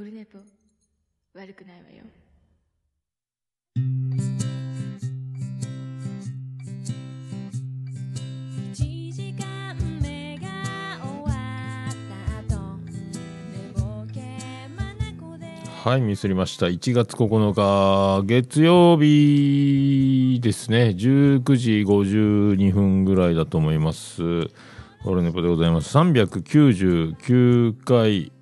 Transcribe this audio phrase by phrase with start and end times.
[0.00, 0.38] オルネポ
[1.34, 2.04] 悪くないわよ
[8.72, 10.48] 1時間目が
[11.02, 11.36] 終わ
[11.90, 11.92] っ
[12.48, 14.20] た後寝ぼけ
[14.74, 15.44] 眼で
[15.84, 16.64] はい、ミスりました。
[16.68, 20.94] 1月9日、月曜日ですね。
[20.96, 24.22] 19時52分ぐらいだと思います。
[25.04, 25.94] オルネポでございます。
[25.94, 28.32] 399回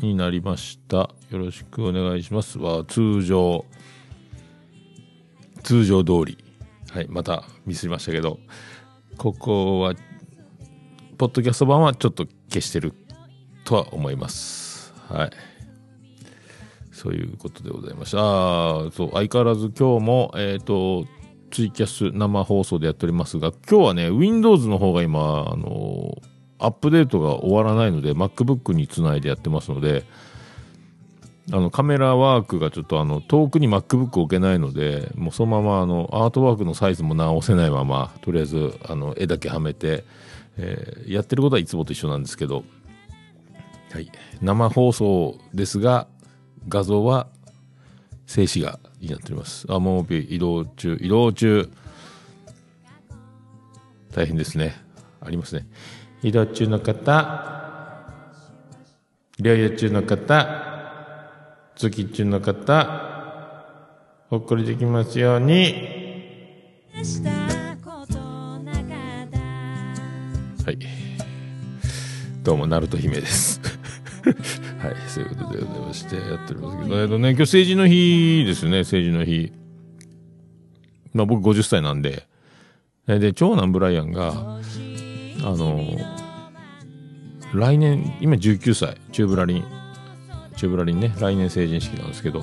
[0.00, 0.96] になりました。
[0.96, 2.58] よろしくお願いします。
[2.58, 3.64] は、通常、
[5.62, 6.38] 通常通り。
[6.90, 8.38] はい、またミスりましたけど、
[9.16, 9.94] ここは、
[11.18, 12.94] ポッドキャスト版はちょっと消してる
[13.64, 14.94] とは思います。
[15.08, 15.30] はい。
[16.92, 18.16] そういうことでございました。
[18.16, 21.06] そう、相変わらず今日も、えっ、と、
[21.50, 26.18] ツイキャス生放送でやっておりますが、今日はね、Windows の方が今、あの
[26.58, 30.04] アップデートが終わらないので、MacBook につないでやってますので、
[31.50, 40.04] あの、カメラワークがちょっとあの、遠くに MacBook 置けないので、もうそのままあの、アートワークのサイズも直せないまま、とりあえず、あの、絵だけはめて、
[40.56, 42.64] えーやってることはいつもと一緒なんですけど、
[43.92, 44.10] はい。
[44.42, 46.06] 生放送ですが、
[46.68, 47.28] 画像は
[48.26, 49.66] 静止画になっております。
[49.70, 51.70] あ、もう移動中、移動中。
[54.14, 54.74] 大変ですね。
[55.20, 55.66] ありますね。
[56.20, 58.04] 移動中の方、
[59.38, 65.74] 療養中の方、通勤中の方、ほっこりできますように。
[70.66, 70.78] はい。
[72.42, 73.60] どうも、ナルト姫です。
[74.82, 79.52] はい、そういうことでございまして、やっておりますけど、えっとね、今日成人の日ですね、成人の日。
[81.14, 82.26] まあ僕50歳なんで、
[83.06, 84.58] えで、長男ブライアンが、
[85.42, 85.84] あの、
[87.54, 89.64] 来年、今19歳、チューブラリン、
[90.56, 92.40] チューブラリンね、来年成人式なんですけど、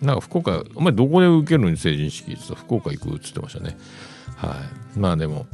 [0.00, 2.54] なんか福岡、お前どこで受けるのに成人式って言った？
[2.54, 3.76] ら福岡行くって言ってましたね。
[4.36, 4.56] は
[4.96, 4.98] い。
[4.98, 5.46] まあでも、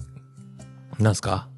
[0.98, 1.48] なんすか？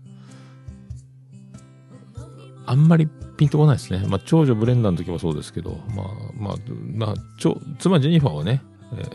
[2.65, 4.07] あんまりピンとこないですね。
[4.09, 6.07] まあ、長女ブレンダーの時もそうですけど、まあ、
[6.37, 6.57] まあ、
[6.95, 8.63] まあ、ちょ妻ジェニファーはね、
[8.97, 9.11] えー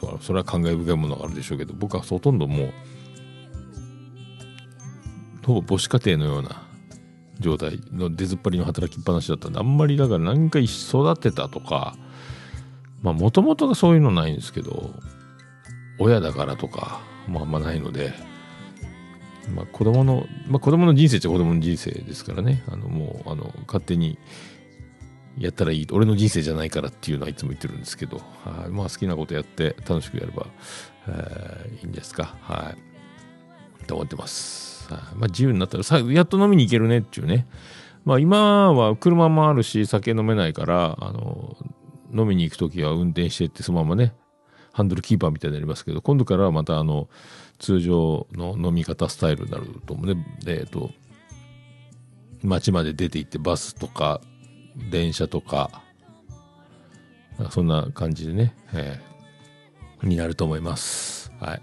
[0.00, 2.72] そそれは感慨深いものがあるでしょうけど、僕はほとんどもう、
[5.44, 6.62] ほぼ母子家庭のような
[7.40, 11.96] 状態の出ずっぱりの働きっぱなしだったんで、あんまりだから何か育てたとか、
[13.02, 14.94] まあ、もともとがそういうのないんですけど、
[15.98, 18.12] 親だからとか、まあ、んまないので、
[19.54, 22.64] まあ、子供の、まあ、子供の人生っちゃ子供の人生ですからね。
[22.66, 24.18] あの、もう、あの、勝手に
[25.38, 25.86] やったらいい。
[25.92, 28.68] 俺の人生じゃないからっていうのはいつも言ってるんですけど、は。
[28.70, 30.46] まあ、好きなことやって楽しくやれば、
[31.08, 32.36] えーいいんですか。
[32.40, 33.86] はい。
[33.86, 34.73] と思ってます。
[34.90, 37.46] はいまあ、自由になったらさ、やっと飲みに行けるねっていうね。
[38.04, 41.56] まあ、今は車もあるし、酒飲めないから、あの、
[42.14, 44.14] 飲みに行くときは運転してって、そのままね、
[44.72, 47.08] ハンドルキーパーみたいになりますけど、今度からはまたあの、
[47.58, 50.26] 通常の飲み方スタイルになると思うね。
[50.46, 50.90] えっと、
[52.42, 54.20] 街まで出て行ってバスとか、
[54.90, 55.82] 電車とか、
[57.38, 59.14] なんかそんな感じでね、えー
[60.06, 61.32] になると思います。
[61.40, 61.62] はい。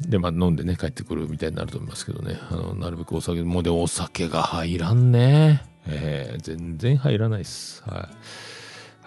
[0.00, 2.38] で、まあ飲んでね、帰ってくるみたいになると思いますけどね。
[2.50, 5.64] あの、なるべくお酒、もうでお酒が入らんね。
[5.86, 7.82] えー全然入らないっす。
[7.84, 8.08] は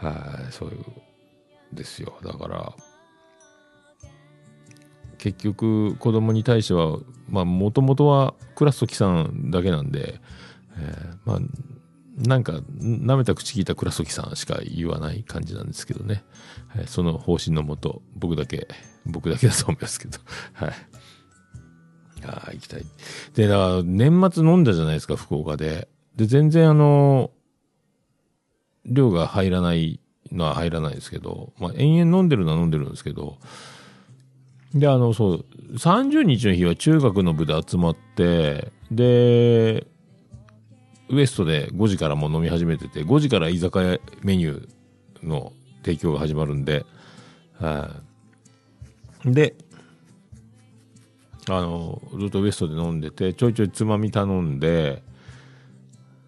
[0.02, 0.06] い。
[0.06, 0.78] はい、そういう、
[1.74, 2.13] ですよ。
[2.24, 2.74] だから、
[5.18, 6.97] 結局子供に対しては
[7.29, 10.19] まあもともとはクラストキさんだけなんで、
[10.78, 11.40] えーまあ
[12.22, 16.24] なんか舐めた口聞いたクラストキさんしか言わない感じなんですけどね、
[16.68, 18.68] はいその方針のもと僕だけ
[19.06, 20.20] 僕だけだと思いますけど。
[20.54, 20.74] はい。
[22.24, 22.86] ああ行きたい。
[23.34, 25.88] でだから年末飲んだじゃないですか福岡で。
[26.16, 27.32] で全然あの
[28.86, 30.00] 量が入らない
[30.32, 33.38] のは入らないですけど、まあ、延々飲んでるのは飲んでるんですけど、
[34.74, 39.88] で、あの、そう、30日の日は中学の部で集まって、で、
[41.11, 45.53] ウエストで5時からもう飲み始めてて、5時から居酒屋メニューの
[45.84, 46.85] 提供が始まるんで、
[47.59, 47.90] は
[49.25, 49.34] い。
[49.34, 49.55] で、
[51.49, 55.03] あの、ずっとウエストで飲んでて、ちょいちょいつまみ頼んで、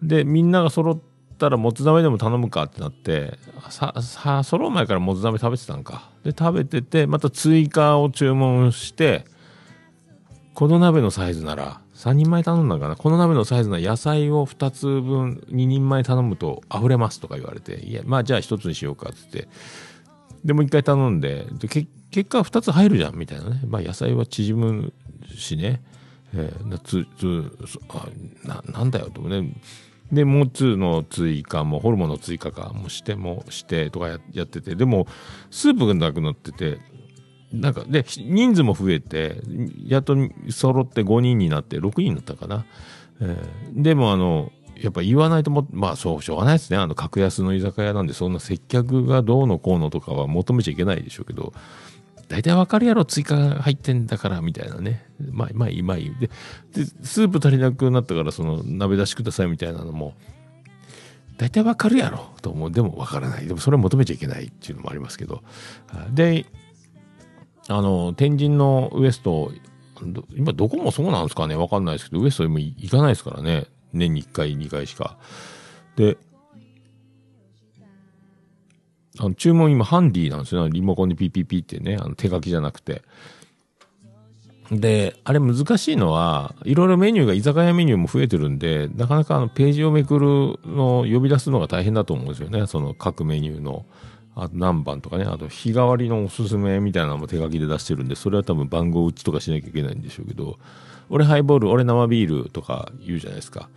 [0.02, 0.98] で、みんなが揃っ
[1.38, 3.38] たらもつ鍋でも頼むかってなって、
[3.70, 6.10] さ、さ、揃う前からもつ鍋食べてたんか。
[6.24, 9.24] で、食べてて、また追加を注文して、
[10.52, 12.96] この鍋のサイズなら、3人前頼んだかな。
[12.96, 19.48] この鍋のサイズなら野菜を2つ分、2人前頼むと溢れますとか言われて、いや、まあじゃあ1つにしようかって言って、
[20.44, 21.88] で、もう一回頼んで、で結
[22.28, 23.62] 果2つ入るじゃんみたいなね。
[23.66, 24.92] まあ野菜は縮む
[25.34, 25.82] しね。
[26.34, 28.08] えー、つつそあ
[28.42, 29.54] ななんだよとね
[30.12, 35.06] で、もつの追加も、ホルモンの追加かもしてもしてとかやってて、でも、
[35.50, 36.78] スープがなくなってて、
[37.60, 39.40] なんか、で、人数も増えて、
[39.86, 40.16] やっと
[40.50, 42.66] 揃って5人になって、6人になったかな。
[43.20, 46.76] えーでも、あの、やっぱ言わないとも、まあ、そう、しょうがないですね。
[46.76, 51.52] あの、格安の居酒屋なんで、そんな接客がどうのこうのとかは求めちゃいけないでしょうけど、
[52.28, 55.06] 大体わかるやろ、追加入ってんだから、みたいなね。
[55.30, 56.14] まあ、まあいい、まあいい。
[56.18, 56.30] で、
[57.02, 60.14] スープ足りなくなったから、その、鍋出しくださいみたいなのも、
[61.36, 62.70] 大体わかるやろ、と思う。
[62.70, 63.46] でもわからない。
[63.46, 65.42] でもそれは求めちゃいけないっていうのもありますけど。
[66.12, 66.46] で、
[67.68, 69.52] あの、天神のウエスト、
[70.34, 73.66] 今どこもそうなんですかねわかんないですけど、ウエストも行かないですからね。
[73.92, 75.16] 年に1回、2回しか。
[75.96, 76.18] で、
[79.18, 80.64] あの注文今ハンディなんですよ。
[80.64, 83.02] ねリモコンでピッピピってね、あの手書きじゃなくて。
[84.70, 92.66] で、あれ難しいのは、いろいろメニューが居酒屋メニューも増えてるんで、なかなかあのページをめくるのを呼び出すのが大変だと思うんですよね。
[92.66, 93.84] その各メニューの。
[94.36, 100.58] あと何番とかね、あと日替わりのおすすめみたいなのも手書きで出してるんで、それは多分番号打ちとかしなきゃいけないんでしょうけど、
[101.08, 103.68] 俺ハイボール、俺生ビールとか言うじゃないですか。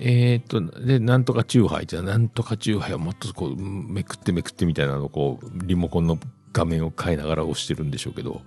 [0.00, 6.18] えー、っと、で、なんとかチューハイじゃ、なんとかチューハイをもっとこう、めくってめくってみたいなのをこう、リモコンの
[6.52, 8.40] 画面を変えながら押してるんでしょうけど、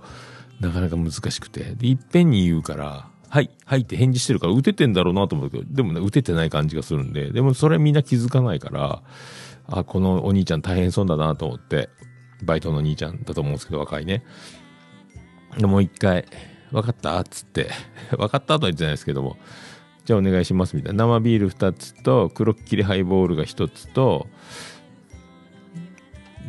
[0.60, 1.76] なかなか難しくて。
[1.76, 9.04] で、いっぺんに言うから、はい、はいって返事してるから、打ててんだろうなと思うけど、でもね、打ててない感じがするんで、でもそれみんな気づかないから、
[9.68, 11.90] あ、このお兄ちゃん大変そうだなと思って、
[12.44, 14.24] バイトの兄ちゃんだと思うんですけど、若いね。
[15.58, 16.26] でもう一回、
[16.72, 17.20] 分かった？
[17.20, 17.70] っつって、
[18.18, 19.38] 分かったとは言ってないですけども、
[20.06, 21.06] じゃあお願いしますみたいな。
[21.06, 24.28] 生ビール2つと、黒っきりハイボールが1つと、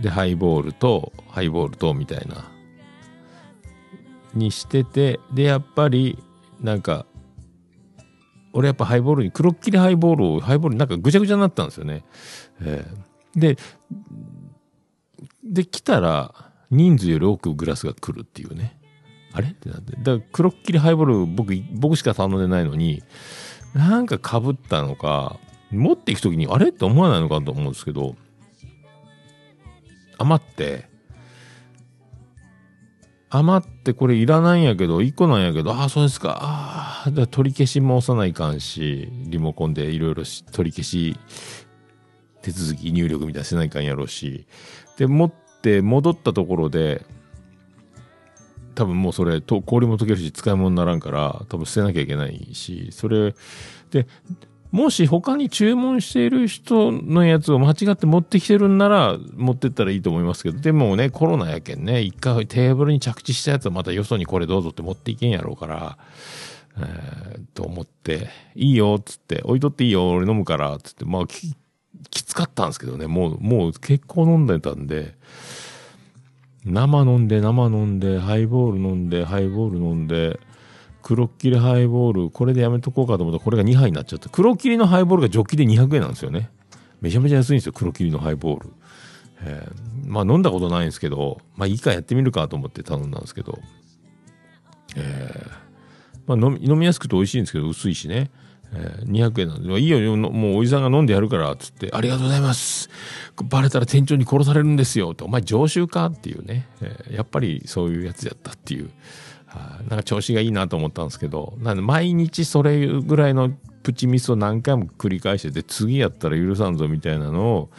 [0.01, 2.51] で、ハイボールと、ハイボールと、みたいな。
[4.35, 6.19] にしてて、で、やっぱり、
[6.61, 7.07] なんか、
[8.55, 12.05] 俺やっぱハイボールに、黒っきりハイボールを、ハイボールになんかぐちゃぐちゃになったんですよね。
[12.62, 13.56] えーで、
[15.43, 16.33] で、来たら、
[16.71, 18.79] 人数より多くグラスが来るっていうね。
[19.33, 19.49] あれ？
[19.49, 19.97] ってなって。
[19.97, 23.03] だから、黒っきりハイボール、僕、僕しか頼んでないのに、
[23.75, 25.41] なんか被ったのか、
[25.73, 26.69] 持っていくときに、あれ？
[26.69, 28.15] って思わないのかと思うんですけど、
[30.19, 30.89] 余って、
[33.37, 36.39] 余ってこれいらないんやけど、1個なんやけど、ああ、そうですか。
[36.41, 40.23] ああ、取り消しも押さないかんし、リモコンでいろいろ
[40.53, 41.19] 取り消し、
[42.43, 44.47] 手続き入力みたいなせないかんやろうし、
[44.99, 45.33] で、持っ
[45.63, 47.05] て戻ったところで、
[48.77, 53.35] 多分もうそれと氷も溶けるし使い物にならんから多分捨てなきゃいけないしそれ
[53.93, 54.09] で
[54.75, 65.97] もし他に注文している人のやつを間違って持ってきてるんなら持ってったらいいと思いますけどでもねコロナやけんね一回テーブルに着地したやつはまたよそにこれどうぞって持っていけんやろうから
[66.76, 71.55] えー、と思っていいよっつって置いとっていいよ俺飲むからつってまあき
[72.11, 75.15] きつかったんですけどねもうもう結構飲んでたんで
[76.65, 80.41] 生飲んで生飲んでハイボール飲んでハイボール飲んで
[81.05, 84.31] 黒っきりハイボールこれでやめとこうかと思ったらこれが2杯になっちゃった。
[84.31, 86.51] 黒っきりのハイボールがジョッキで200円なんですよね。
[87.03, 88.73] めちゃめちゃ安いんですよ黒っきりのハイボール、
[89.43, 93.59] えーまあ飲んだことないんですけどまあいいかやってみるかと思って頼んだんですけど。
[94.97, 95.65] えー
[96.27, 98.31] まあ飲み飲みやすくて美味しいんですけど薄いしね。
[98.73, 102.89] えー200円なんで、いいよ、もうおじさんが飲んでやるから、つって、ありがとうございます。
[103.44, 105.11] バレたら店長に殺されるんですよ。
[105.11, 106.06] って、お前常習か？
[106.06, 108.91] っていうね、えーやっぱりそういうやつやったっていう、
[109.89, 113.51] なんか調子がいいなと思ったんですけど、なんで毎日それぐらいの
[113.82, 117.70] プチミスを何回も繰り返してて、次やったら許さんぞみたいなのを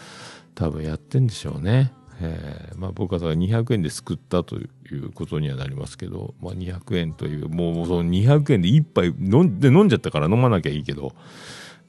[0.53, 1.91] 多分やってんでしょうね。
[2.21, 11.13] えーまあ、僕はだから200円で救ったということにはなりますけど、まあ、200円というもうその200円で1杯飲んで飲んじゃったから飲まなきゃいいけど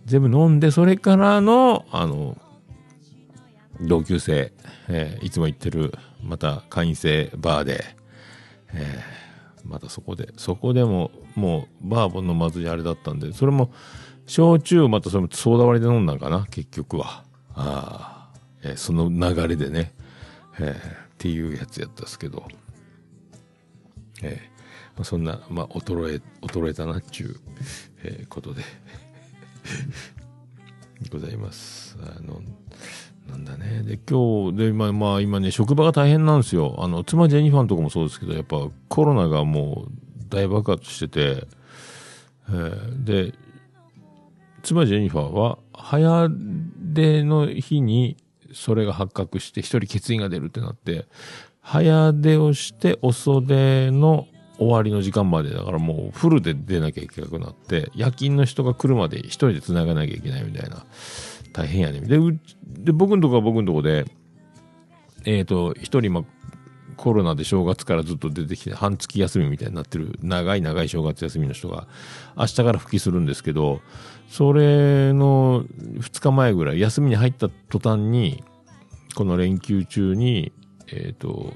[0.05, 2.37] 全部飲んでそれからのあの
[3.81, 4.53] 同級生、
[4.89, 7.85] えーいつも行ってるまた会員制バーで、
[8.73, 9.26] えー
[9.67, 13.73] またそこでそこでももうバーボン飲まずにあれだったんでそれも
[14.27, 17.25] 焼酎をまたそれもソーダ割りで飲んだんかな結局は。
[17.55, 19.95] ああ、えーその流れでね。
[20.59, 22.47] えーっていうやつやったんですけど、
[24.23, 24.57] えー
[24.97, 27.41] まあ、そんな、まあ、衰え、衰えたなっちゅう、
[28.03, 28.63] えーことで、
[31.11, 31.97] ございます。
[32.03, 32.43] あの、
[33.29, 33.83] なんだね。
[33.83, 36.77] で、今日、で、まあ、まあ、今ね、職場が大変なんですよ。
[36.79, 39.93] あの、妻ジェニファーのとこもそうですけど、やっぱコロナがもう
[40.29, 41.47] 大爆発してて、
[42.49, 43.35] えーで、
[44.63, 48.17] 妻ジェニファーは、早出の日に
[48.53, 51.07] それが発覚して、一人欠員が出るってなって、
[51.61, 54.29] 早出をして遅出の
[54.59, 60.87] 終わりの時間までだからもうフルで出なきゃいけなくなって夜勤の人が来るまで一人で繋がなきゃいけないみたいな
[61.57, 64.05] 大変やねでうで僕のとこは僕のとこで
[65.25, 66.25] えっ、と一人ま
[66.97, 71.89] コロナで正月からずっと出てきて半月休みみたいになってる長い長い正月休みの人が
[72.37, 73.81] 明日から復帰するんですけど
[74.29, 78.45] それの2日前ぐらい休みに入った途端に
[79.15, 80.53] この連休中に
[80.89, 81.55] えっ、と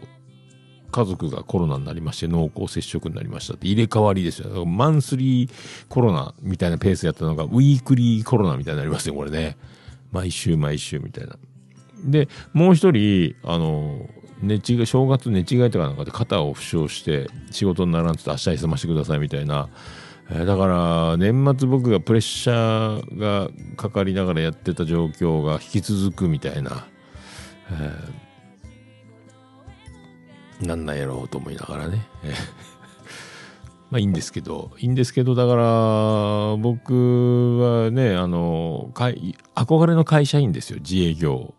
[0.91, 4.67] 家族がコロナになりまして濃厚接触になりましたって入れ替わりですよ。
[4.67, 5.51] マンスリー
[5.89, 9.57] コロナみたいなペースやったのがウィークリーコロナみたいになりますね、これね。
[10.13, 11.37] 毎週毎週みたいな。
[12.05, 14.09] で、もう一人、あの、
[14.43, 19.69] 寝違い、正月寝違いとかなんかで肩を負傷して仕事にならんつって明日休ませてくださいみたいな。
[20.33, 26.87] えだから、年末僕がプレッシャーがかかりながらやってた状況が引き続くみたいな。
[27.73, 28.21] え
[30.67, 32.07] なんなんやろうと思いながらね。
[33.91, 40.79] まあいいんですけど、いいんですけど、だから、僕はね、あの、かい憧れの会社員ですよ。
[40.81, 41.55] 自営業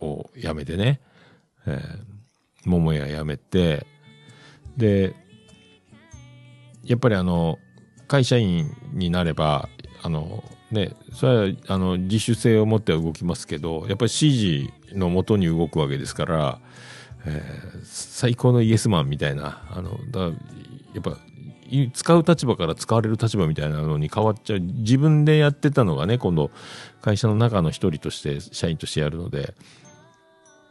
[0.00, 1.00] を辞めてね。
[1.66, 3.86] えー、桃屋辞めて、
[4.76, 5.14] で、
[6.84, 7.58] やっぱりあの、
[8.08, 9.68] 会社員になれば、
[10.02, 16.60] あの、ね、それは、あの、自主性を持っては動きますけど、やっぱり指示のもとに動くわけですから、
[17.26, 20.30] えー最高のイエスマンみたいな、あの、だや
[20.98, 21.16] っぱ、
[21.92, 24.60] 使う立場から使われる立場みたいなのに変わっちゃう。
[24.60, 26.50] 自分でやってたのがね、今度、
[27.02, 29.54] 会社の中の一人として、社員としてやるので、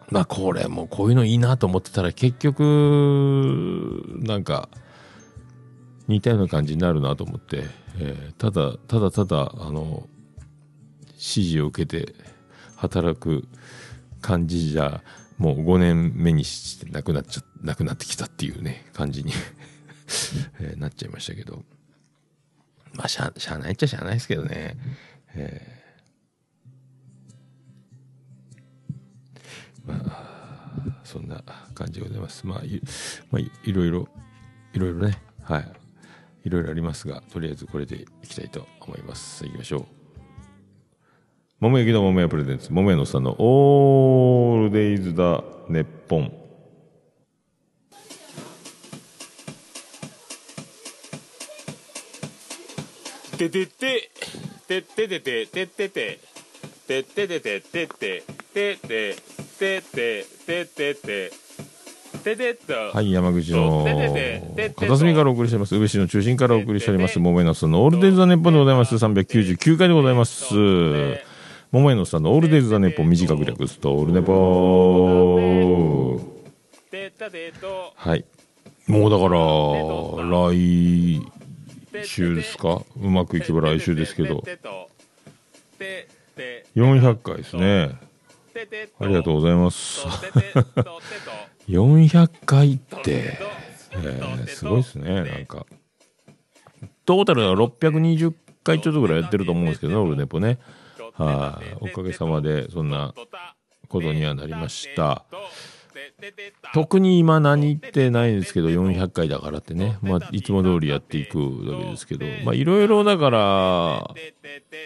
[0.10, 4.70] まあ、これもこういうのいいなと思ってたら、結局、なんか、
[6.08, 7.66] 似たような感じになるなと思って、
[8.00, 10.08] えーただ、ただただ、あの、
[11.14, 12.16] 指示を受けて
[12.76, 13.48] 働く
[14.22, 15.04] 感じじゃ、
[15.38, 19.34] もう5年目にしてなくなっちゃ、なくなってきたっていうね、感じに、
[20.60, 21.64] えーなっちゃいましたけど。
[22.94, 24.78] まあ、しゃ、しゃあないっちゃしゃあないですけどね。
[25.36, 25.78] えー
[29.88, 31.42] まあ、そんな
[31.74, 32.46] 感じでございます。
[32.46, 32.82] まあ、い,、
[33.32, 34.08] まあ、いろいろ、
[34.74, 35.72] いろいろね、はい。
[36.44, 39.46] いろいろありますが、とりあえずこれでいきたいと思います。
[39.46, 39.86] 行きましょう。
[41.60, 46.47] 桃焼きの桃屋プレゼンツ、桃屋のさんのオールデイズだ、ネッポン。
[53.38, 54.10] ててて、
[54.68, 56.20] てっててて、てってて、
[56.88, 59.16] てっててて、てって、てって、
[59.60, 61.32] てって、てってて。
[62.94, 63.86] はい、山口の
[64.76, 65.76] 片隅からお送りしております。
[65.76, 67.20] 宇部市の中心からお送りしております。
[67.20, 68.96] 桃屋のさんのオールデイズ・ザ・ネッポンでございます。
[68.96, 70.56] 399回でございます。
[71.72, 74.34] 桃屋のさんのオールデイズ・ザ・ネッポン短く略すと、オールネポ
[77.96, 78.26] はい。
[78.88, 79.30] もうだから、
[80.50, 81.22] 来
[82.06, 82.82] 週ですか？
[83.02, 84.44] うまくいけば来週ですけど、
[86.76, 87.92] 400回ですね。
[89.00, 90.06] ありがとうございます。
[91.70, 93.38] 400回って、
[93.92, 95.66] えーすごいですね、なんか。
[97.06, 100.60] トータルでは620回ちょっとぐらいやってると思うんですけどね、オールネポね。
[101.14, 103.14] はい、おかげさまでそんな
[103.88, 105.26] ことにはなりました。
[106.74, 114.16] 特に今何言ってないですけど、400回だからってね、まあ、いつも通りやっていくわけですけど、まあ、いろいろだから、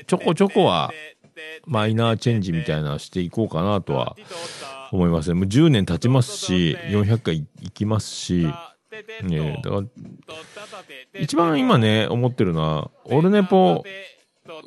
[0.07, 0.91] ちょこちょこは、
[1.65, 4.17] マイナーチェンジみたいなしていこうかなとは
[4.91, 5.35] 思いますね。
[5.35, 8.47] もう10年経ちますし、400回いきますし、
[9.23, 9.83] ね、だから、
[11.17, 13.85] 一番今ね、思ってるのは、オルネポ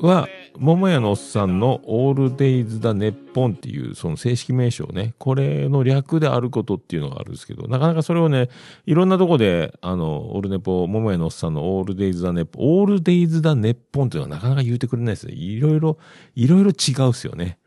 [0.00, 8.48] は、桃屋のおっさんのオールデイズ・だネッポンっていうその正式名称ね、これの略であることっていうのがあるんですけど、なかなかそれをね、
[8.86, 15.34] いろんなとこで、あの、オールネポ、桃屋のおっさんのオールデイズ・だネッポン、オールデイズ・だネッポンっていうのはなかなか言うてくれないですね。
[15.34, 15.98] いろいろ、
[16.34, 17.58] いろいろ違うっすよね。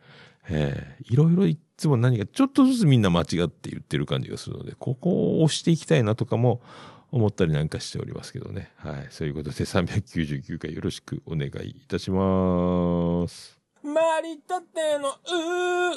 [0.50, 6.62] えーいろいろいつも何かちょっとずつみんな間違って言ってる感じがするので、ここを押していきたいなとかも
[7.18, 8.72] 思ったりなんかしておりますけどね。
[8.78, 9.08] はい。
[9.10, 13.58] そういうことで399回よろしくお願いいたします。
[13.84, 15.16] マリたての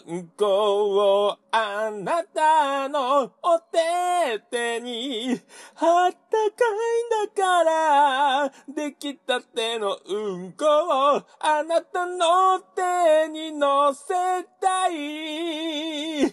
[0.08, 5.40] うんこをあなたのお手手に
[5.76, 14.14] あったかいんだからできたてのうんこをあなたの手に乗せ
[14.60, 16.32] たいあっ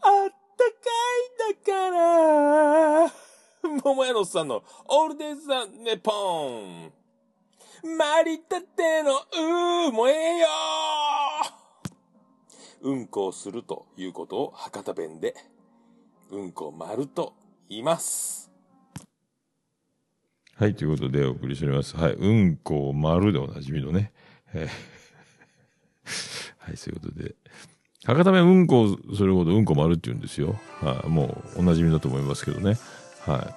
[0.00, 0.30] たか
[1.14, 1.90] いんだか
[3.06, 3.27] ら
[3.84, 6.92] 桃屋のさんのオールデイズ・ザ・ネポーン
[7.96, 10.46] マリたてのうーもええよ
[12.82, 15.34] うんこをするということを博多弁で、
[16.30, 17.34] うんこ丸と
[17.68, 18.50] 言います。
[20.56, 21.96] はい、ということでお送りしております。
[21.96, 24.12] はい、うんこ丸でおなじみのね。
[24.54, 24.98] えー
[26.58, 27.34] はい、そういうことで。
[28.04, 30.56] 博多弁うんこをするほどうんこ丸って言うんですよ。
[30.80, 32.78] はい、もうおなじみだと思いますけどね。
[33.26, 33.54] は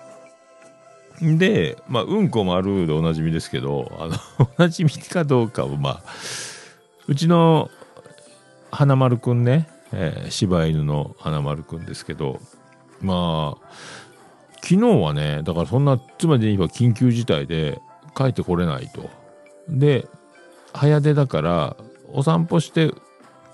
[1.22, 1.38] い。
[1.38, 4.16] で、まあ、うんこ丸でおなじみですけど、あの、
[4.58, 6.04] おなじみかどうかは、まあ、
[7.08, 7.70] うちの
[8.72, 12.40] 花丸くんね、えー柴犬の花丸くんですけど、
[13.02, 13.68] まあ、
[14.64, 17.80] 昨日はね、だからそんな、つまり今緊急事態で
[18.16, 19.10] 帰ってこれないと。
[19.68, 20.08] で、
[20.74, 21.76] 早出だから、
[22.14, 22.94] お散歩して、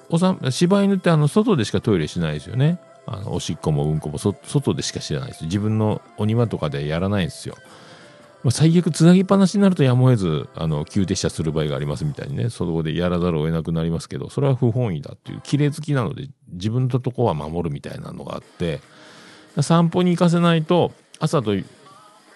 [0.10, 2.80] お散柴犬ってあの、外でしかトイレしないですよね。
[3.08, 5.46] あの、おしっこもうんこも外でしか知らないです。
[5.46, 7.56] 自分のお庭とかでやらないんですよ。
[8.44, 18.82] ま最悪つなぎっぱなしになるとやむを得ず、あの、急停車する場合がありますみたいにね、そこでやらざるを得なくなりますけど、それは不本意だっていう、綺麗好きなので、自分のとこは守るみたいなのがあって、
[19.62, 21.56] 散歩に行かせないと、朝と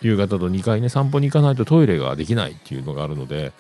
[0.01, 3.51] 夕方と2回ね、散歩に行かないとトイレができないっていうのがあるので、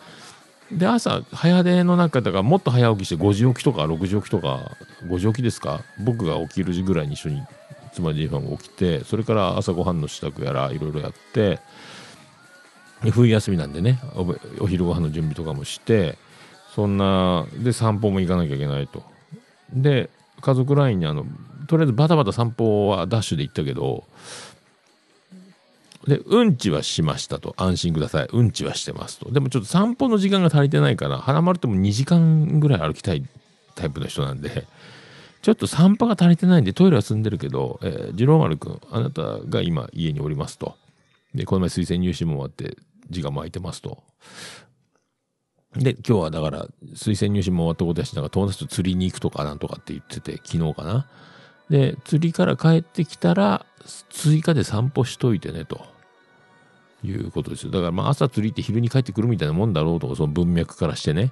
[0.71, 4.71] で、朝、早出の中だからもっと早起きして5時起きとか6時起きとか、
[5.05, 5.83] 5時起きですか？
[5.99, 7.43] 僕が起きる時ぐらいに一緒に
[7.93, 11.59] 妻ジェイファンが起きて、それから朝ごはんの支度やらいろいろやって、
[13.11, 16.17] 冬休みなんでねおお昼ご飯の準備とかもして
[16.75, 19.03] そんなで散歩も行かなきゃいけないと。
[19.73, 20.09] で
[20.39, 21.25] 家族 LINE にあの
[21.67, 24.03] とりあえずバタバタ散歩はダッシュで行ったけど
[26.07, 33.23] でうんちはしましたと安心くださいうんちはしてますとでもちょっと散歩の時間が足りてないから花丸っても2時間ぐらい歩きたい
[33.75, 34.65] タイプの人なんで
[35.41, 40.75] ちょっと散歩が足りてないんでトイレは済んでるけど、えー、次郎丸くんあなたが今家におりますと
[41.33, 42.77] でこの前推薦入試も終わって
[43.09, 44.03] 字が巻いてますと。
[45.75, 51.07] で、今日はだから、推薦入試も終わったことやし、なんか友達と釣りに行くとかなんとかって言ってて、昨日かな。
[51.71, 53.65] で、釣りから帰ってきたら、
[54.09, 55.85] 追加で散歩しといてね、と
[57.01, 57.71] いうことですよ。
[57.71, 61.31] だからまあ朝釣りって昼に帰ってくるみたいなもんだろうとか、その文脈からしてね。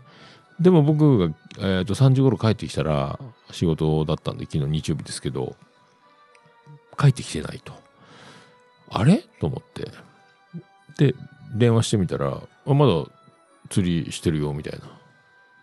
[0.59, 3.19] でも僕が、えー、と3時頃帰ってきたら、
[3.51, 5.57] 仕事だったんで、昨日日曜日ですけど、
[6.97, 7.73] 帰ってきてないと。
[8.91, 9.17] あれ？
[9.41, 9.91] と思って。
[10.97, 11.15] で、
[11.53, 13.05] 電話してみたら、あまだ
[13.69, 14.85] 釣りしてるよ、みたいな。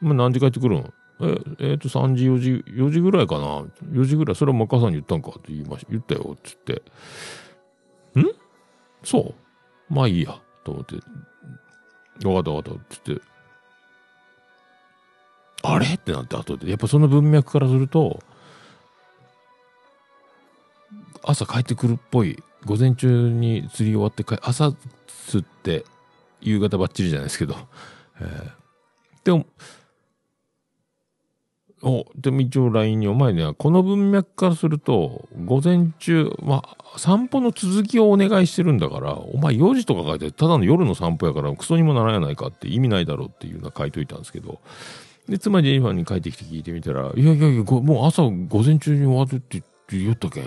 [0.03, 0.93] まあ、何時帰ってくるの？
[1.21, 3.65] え、えっ、と、3時、4時、4時ぐらいかな。
[3.93, 6.83] 4時ぐらい、それはマッカーさんに言ったんかって言いまし言ったよっ、つって。
[8.21, 8.25] ん？
[9.03, 9.35] そ
[9.91, 9.95] う？
[9.95, 10.97] まあいいや、と思って。
[12.27, 13.23] わかったわかったっ、つって。
[15.63, 15.87] あれ？
[15.87, 16.69] ってなって後で。
[16.69, 18.23] やっぱその文脈からすると、
[21.23, 22.43] 朝帰ってくるっぽい。
[22.65, 24.73] 午前中に釣り終わって帰、朝
[25.29, 25.85] 釣って、
[26.41, 27.57] 夕方ばっちりじゃないですけど。
[28.21, 28.67] えー
[29.25, 29.45] でも、
[31.83, 44.59] お、でも一応 LINE にお前ね、この文脈からすると、午前中、まあ、散歩の続きをお願いしてるんだから、お前4時とか書いて、ただの夜の散歩やから、クソにもならないかって意味ないだろうっていうのは書いといたんですけど、
[45.29, 50.41] で、妻ジェニファーに帰ってきて聞いてみたら、いやいやいや、もう朝午前中に終わるって言ったけ？
[50.41, 50.45] ん。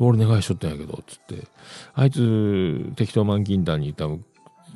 [0.00, 1.46] 俺願いしとったんやけど、つって。
[1.94, 4.24] あいつ、適当満金団に多分、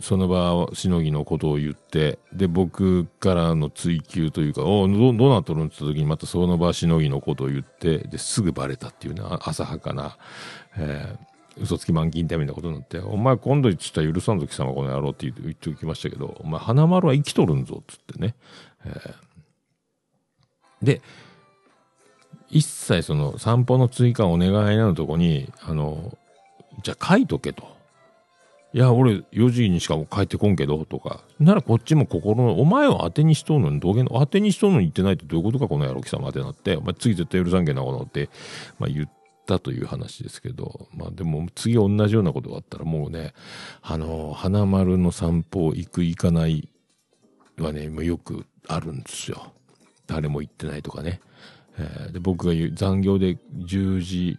[0.03, 5.69] その場しのぎのことを言って、で、僕からの追求というか、おどうどうなっとるん？
[5.69, 10.19] って言った時にまたその場しのぎのことを言って、で、すぐバレたっていうね、浅はかな、
[10.77, 18.35] えー嘘つき満金みたいなことになって、お前今度言ってたら許さんぞ貴様この野郎って言って言っておきましたけど、お前花丸は生きとるんぞっ、つってね。
[18.87, 19.15] えー
[20.83, 21.03] で、
[22.49, 26.17] 一切その散歩の追加お願いなのとこに、あの、
[26.83, 27.82] じゃあ書いとけと。
[28.75, 31.25] いや、俺4時にしか帰ってこんけど、とか。
[31.39, 38.31] ならこっちも心の、お前を当てにしとんのに、どげの、当てにしとんのに言ってないってどういうことか、この野郎貴様ってなって、お前次絶対許さんけんなことって、
[38.79, 39.11] まあ言っ
[39.47, 43.35] たという話ですけど、まあでも次同じようなことがあったらもうね、
[43.83, 46.71] あの、花丸の散歩行く行かない
[47.59, 49.53] はね、もうよくあるんですよ。
[50.07, 51.21] 誰も行ってないとかね。
[51.79, 54.39] えーで僕が言う残業で10時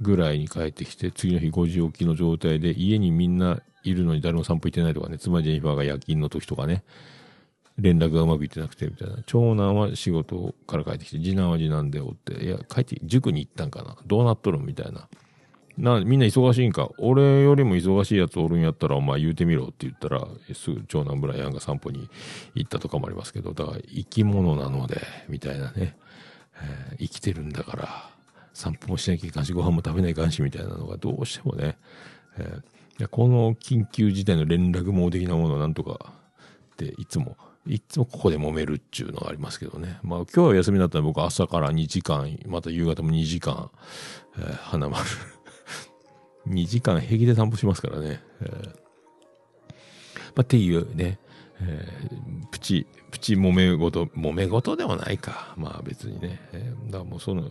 [0.00, 6.84] ぐらいに帰ってきて、次の日5時起きの状態で、家にみんないるのに誰も散歩行ってないとかね、妻ジェニファーが夜勤の時とかね、
[7.78, 9.22] 連絡がうまくいってなくて、みたいな。
[9.26, 15.08] 長男は仕事から帰ってきて、次男は次男でおって、いや、帰って、塾に行ったんかなどうなっとるんみたいな。
[15.76, 22.08] な、みんな忙しいんか俺よりも忙しいやつおるんやったら、お前言うてみろって言ったら、すぐ長男ブライアンが散歩に
[22.54, 25.96] 行ったとかもありますけど、だから生き物なので、みたいなね。
[26.60, 28.10] えー生きてるんだから、
[28.58, 31.78] 散歩もしなきゃいかんし、ご飯も食べないかんし、みたいなのがどうしてもね、
[32.36, 32.62] えー
[33.12, 36.12] この緊急事態の連絡網的なものをなんとか
[36.72, 40.00] っていつも、いつもここで揉めるっていうのがありますけどね。
[40.02, 43.70] まあ今日は休みだったら僕朝から2時間、また夕方も2時間、
[44.36, 45.04] えー花丸
[46.50, 48.20] 2時間平気で散歩しますからね。
[48.40, 48.72] えーま
[50.38, 51.20] あ、っていうね、
[51.60, 55.54] えープチ、プチ揉め事、揉め事ではないか。
[55.56, 56.40] まあ別にね。
[56.52, 57.48] えーだからもうその、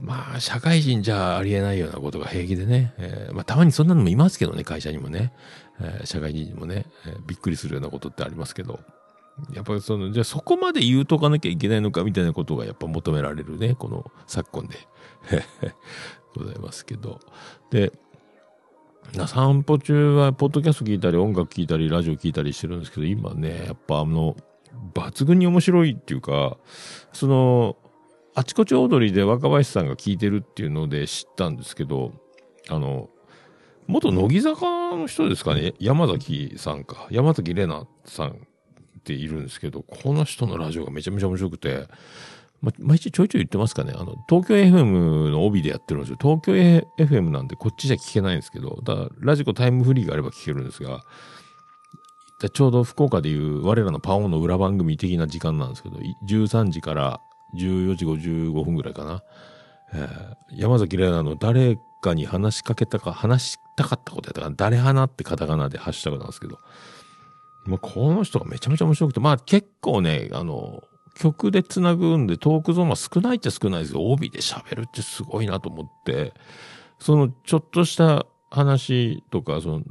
[0.00, 5.32] まあ、社会人じゃありえないようなことが平気でね、えーまあ、たまにそんなのもいますけどね、会社にもね、
[5.80, 8.80] えー社会人にもね、えーびっくりするようなことってありますけど、
[9.52, 14.76] やっぱりその、じゃあそこまで言うとかなきゃいけないのかみたいなことがやっぱ求められるね、この昨今で、
[16.36, 17.20] ございますけど。
[17.70, 17.92] で、
[19.26, 24.36] 散歩中は、ポッドキャスト聞いたり、音楽聞いたり、ラジオ聞いたりしてるんですけど、今ね、やっぱあの、
[24.94, 26.56] 抜群に面白いっていうか、
[27.12, 27.76] その、
[28.38, 32.12] あちこち踊りで若林さんが聞いてるっていうので知ったんですけど、
[32.68, 33.10] あの、
[33.88, 38.32] 元乃木坂の人ですかね、山崎さんか、山崎玲奈さんっ
[39.02, 41.88] ているんですけど、この人のラジオがめちゃめちゃ面白くて、
[42.60, 46.18] ま、毎日ちょいちょい言ってますかね、あの、東京 FM の帯でやってるんですよ。
[46.22, 51.00] 東京 FM なんでこっちじゃ聞けないんですけど、だからラジコタイムフリーがあれば聞けるんですが、
[52.52, 55.98] ちょうど福岡でいう我らのパオンの裏番組的な時間なんですけど、
[56.28, 57.20] 13時から
[57.54, 59.22] 14時55分ぐらいかな。
[59.92, 66.58] えー山崎玲奈の誰かに話しかけたか、話したかったことやったかな、誰花ってカタカナでハッシュタグなんですけど、
[67.66, 70.82] まあ、この人がめちゃめちゃ面白くて、まあ結構ね、あの、
[71.18, 76.32] 曲で繋ぐんでトークゾーンは少ないっちゃ少ないですけど、帯で喋るってすごいなと思って、
[76.98, 79.82] そのちょっとした話とか、その、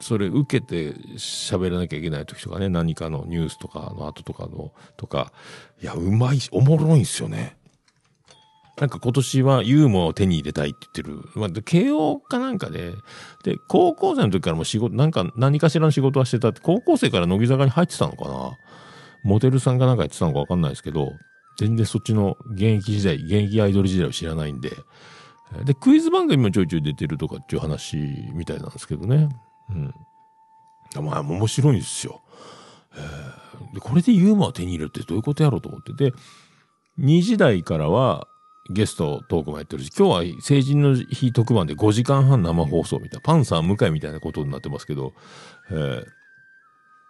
[0.00, 5.32] それ受けて喋らなきゃいけない時とかね、何かのニュースとかの後とかの、とか、
[5.82, 7.56] いや、うまいし、おもろいんすよね。
[8.78, 11.28] なんか今年はユーモアを手に入れたいって言ってる。
[11.34, 12.92] まあ、慶応かなんかで、
[13.44, 18.52] で、高校生の時からも仕事、なんか何かしらの仕事はしてたって、高校生から乃木坂に入ってたのかな
[19.22, 21.12] モデルさんかなんかやってたのかわかんないですけど、
[21.58, 24.70] 全然そっちの現役時代、現役アイドル時代を知らないんで、
[25.64, 27.98] で、クイズ番組もちょいちょい出てるとかっていう話
[28.32, 29.28] みたいなんですけどね。
[29.70, 31.04] うん。
[31.04, 32.20] まあ、面白いんですよ。
[32.96, 35.92] えで、これでユーモアを手に入れるってどういうことやろうと思って。
[35.92, 36.12] で、
[36.98, 38.26] 2時台からは
[38.70, 45.12] ゲストトークもやってるし、今日は成人の日特番で5時間半生放送みたいな、パンサー向井みたいなことになってますけど、
[45.70, 46.06] えー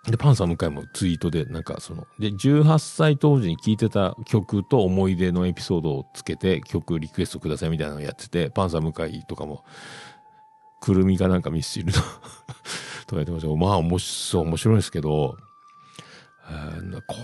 [0.09, 9.63] で、パンサー向井もツイートで、なんかその、で、18歳当時に聴いてた曲と思い出のエピソードをつけて曲リクエストくださいみたいなのをやってて、パンサー向井とかも、
[10.81, 12.07] くるみかなんかミスチルの とか
[13.13, 15.37] 言ってました、まあ面白い、面白いですけど、
[16.49, 17.17] えーこ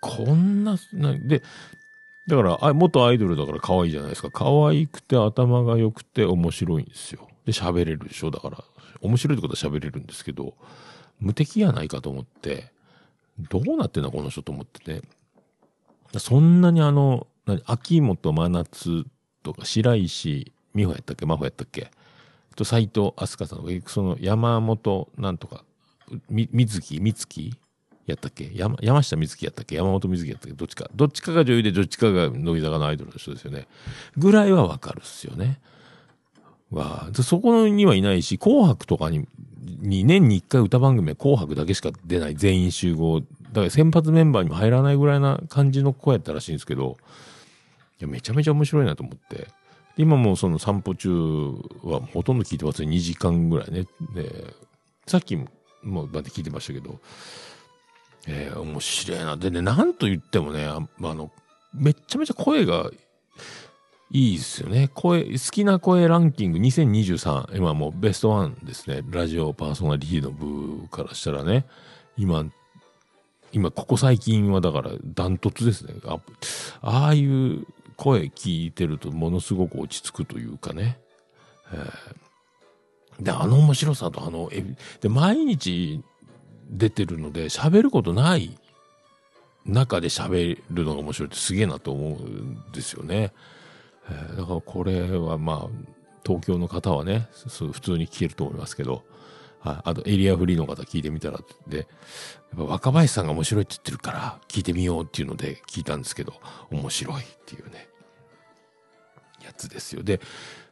[0.00, 1.42] こんな、なで、
[2.28, 4.30] だから、あ元アイドルだから可愛いじゃないですか。
[4.30, 7.26] 可愛くて頭が良くて面白いんですよ。
[7.46, 8.30] で、喋れるでしょ。
[8.30, 8.62] だから、
[9.00, 10.54] 面白いってことは喋れるんですけど、
[11.18, 12.72] 無敵やないかと思って、
[13.50, 15.02] どうなってんだこの人と思ってね。
[16.18, 19.04] そんなにあの、何秋元真夏
[19.42, 21.26] とか白石美穂やったっけ？
[21.26, 21.90] 真帆やったっけ？
[22.58, 25.64] と斎藤飛鳥さんとか、その山本なんとか、
[26.28, 27.54] み、水木美月
[28.06, 28.50] やったっけ？
[28.52, 29.76] 山山下美月やったっけ？
[29.76, 30.56] 山本美月やったっけ？
[30.56, 30.90] どっちか。
[30.94, 33.68] どっちかが女優でどっちかが乃木坂のアイドルの人ですよね。
[34.16, 35.60] ぐらいはわかるっすよね。
[36.70, 39.26] わあそこにはいないし、紅白とかに、
[39.80, 43.20] に年に一回歌番組は紅白だけしか出ない全員集合。
[43.20, 46.96] だから先発メンバーにも入らないぐらいな感じの子やったらしいんですけど、
[48.00, 49.48] いや、めちゃめちゃ面白いなと思って。
[49.98, 51.10] 今もその散歩中
[51.82, 52.88] はほとんど聞いてますね。
[52.88, 53.86] 2時間ぐらいね。
[54.14, 54.54] で、
[55.06, 55.48] さっきも、
[55.82, 57.00] もうまで聞いてましたけど、
[58.28, 59.36] えー、面白いな。
[59.36, 61.32] でね、なんと言ってもね、あの、
[61.74, 62.90] めっちゃめちゃ声が
[64.12, 64.88] いいですよね。
[64.94, 67.56] 声、好きな声ランキング2023。
[67.56, 69.02] 今もうベストワンですね。
[69.10, 71.66] ラジオパーソナリティの部からしたらね。
[72.16, 72.46] 今、
[73.52, 75.94] 今、ここ最近はだからダントツですね。
[76.82, 77.66] ああいう
[77.98, 80.98] 声聞いてるとものすごく落ち着くというかね。
[81.72, 82.28] えー
[83.20, 84.64] で、あの面白さとあの、え
[85.00, 86.04] で、毎日
[86.70, 88.56] 出てるので喋ることない
[89.66, 93.32] 中で喋るのが面白いってすげえなと思うんですよね。
[94.08, 95.68] えーだからこれはまあ、
[96.24, 99.02] 東京の方はね、普通に聞けると思いますけど、
[99.60, 101.86] はい、あとエリアフリーの方聞いてみたらで、やっ
[102.56, 106.34] ぱ若林さんが面白いって言ってるから聞いてみようっていうので聞いたんですけど、
[106.70, 107.87] 面白いっていうね、
[109.48, 110.02] やつですよ。
[110.02, 110.20] で、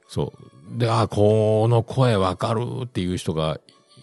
[0.08, 0.32] そ
[0.74, 0.78] う。
[0.78, 3.58] で、あ、この声わかるっていう人が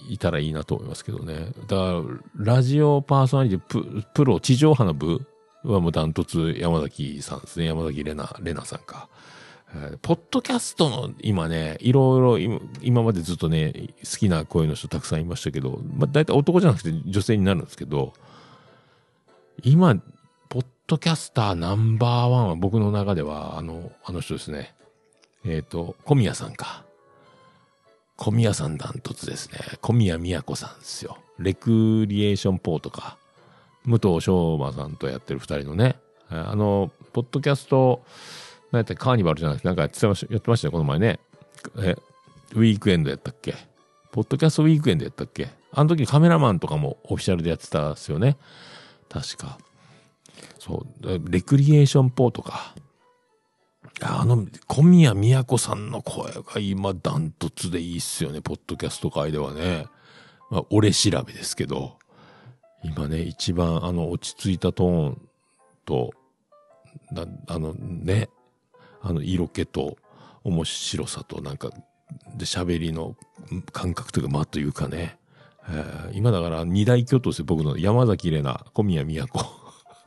[0.09, 1.51] いたらいいなと思いますけどね。
[1.67, 2.03] だか
[2.37, 5.21] ら、ラジオパーソナリティププロ地上波の部
[5.63, 7.65] はもうダントツ山崎さんですね。
[7.65, 9.09] 山崎玲奈、玲奈さんか。
[10.03, 18.13] ポッドキャストの今ね、いろいろ今までずっとね、好きな声の人たくさんいましたけど、まあ大体男じゃなくて女性になるんですけど、
[19.63, 19.95] 今、
[20.87, 24.75] ドキャスターナンバーワンは僕の中では、あの、あの人ですね。
[25.45, 26.83] えっ、と、小宮さんか。
[28.17, 29.59] 小宮さんダントツですね。
[29.81, 31.17] 小宮宮子さんですよ。
[31.39, 33.17] レクリエーションポートか。
[33.85, 35.95] 武藤昌馬さんとやってる二人のね。
[36.29, 38.03] あの、ポッドキャスト、
[38.71, 41.19] なんやったカーニバルじゃないですかなんかやってましたやってましたよ、この前ね。
[41.77, 41.95] え、
[42.53, 43.55] ウィークエンドやったっけ
[44.11, 48.37] ポッドキャストウィークエンドやったっけあの時カメラマンとかもオフィシャルでやってたっすよね。
[49.09, 49.57] 確か。
[50.59, 52.75] そう、レクリエーションポートか。
[54.01, 59.85] あの、小宮宮子さんの声が今ダントツでいいっすよね、ポッドキャスト界ではね。
[60.49, 61.97] まあ、俺調べですけど、
[62.83, 65.21] 今ね、一番あの落ち着いたトーン
[65.85, 66.11] と、
[67.11, 68.29] なあのね、
[69.01, 69.97] あの色気と
[70.43, 71.69] 面白さとなんか、
[72.35, 73.15] で、喋りの
[73.71, 75.17] 感覚というか、間というかね、
[75.69, 77.77] えー今だから二大巨頭ですよ、僕の。
[77.77, 79.39] 山崎怜奈、小宮宮子、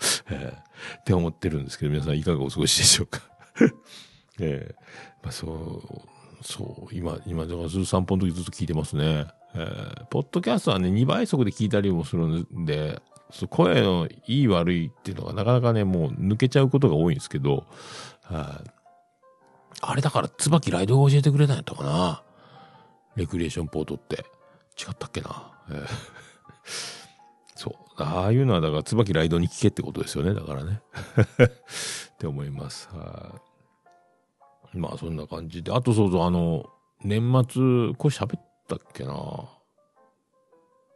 [0.31, 3.21] えーって思ってるんですけど、皆さんいかがお過ごしでしょうか？
[4.41, 4.75] えー
[5.23, 5.47] まあ、そ
[6.43, 9.27] う、そう、今、今、だからずっと散歩の時ずっと聞いてますね。
[9.55, 13.01] えーポッドキャストはね、2倍速で聞いたりもするんで、
[13.51, 17.67] 声のいい悪いっていうのがなかなかね、もう抜けちゃうことが多いんですけど、
[18.23, 18.71] はい
[19.83, 22.23] あれだから、椿ライドが教えてくれたんやったかな？
[23.15, 24.25] レクリエーションポートって。
[24.79, 25.53] 違ったっけな？
[25.71, 25.87] えー。
[28.05, 30.35] ああいうのは、だから、椿ライドに聞けってことですよね。
[30.35, 30.81] だからね。
[32.15, 32.89] って思います。
[32.93, 33.41] は
[34.75, 34.79] い。
[34.79, 35.73] まあ、そんな感じで。
[35.73, 36.67] あと、そうそう、あの、
[37.03, 39.13] 年末、これ喋ったっけな。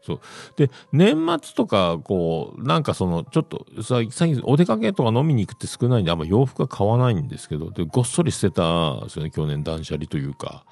[0.02, 0.20] そう。
[0.56, 10.64] で、年末とか、こう、なんかその、ちょっと、さ最近、お出かけとか飲みに行くって少ないんで、あんま洋服は買わないんですけど、で、ごっそり捨てたんですよね、去年断捨離というか。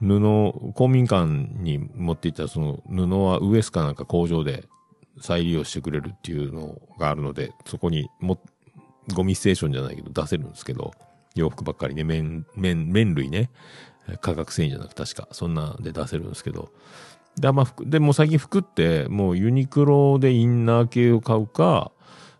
[0.00, 1.26] 布、公民館
[1.62, 4.68] に持っていったその布はウエスかなんか工場で
[5.20, 8.38] 再利用してくれるっていうのがあるので、そこにも、
[9.14, 10.92] ゴミステーションじゃないけど出せるんですけど、
[11.34, 13.50] 洋服ばっかりね、綿、綿、綿類ね、
[14.20, 16.70] 化学繊維じゃなく確か、そんなんで出せるんですけど、
[17.38, 21.92] で、まあ、服、でも最近服って、もうユニクロでインナー系を買うか、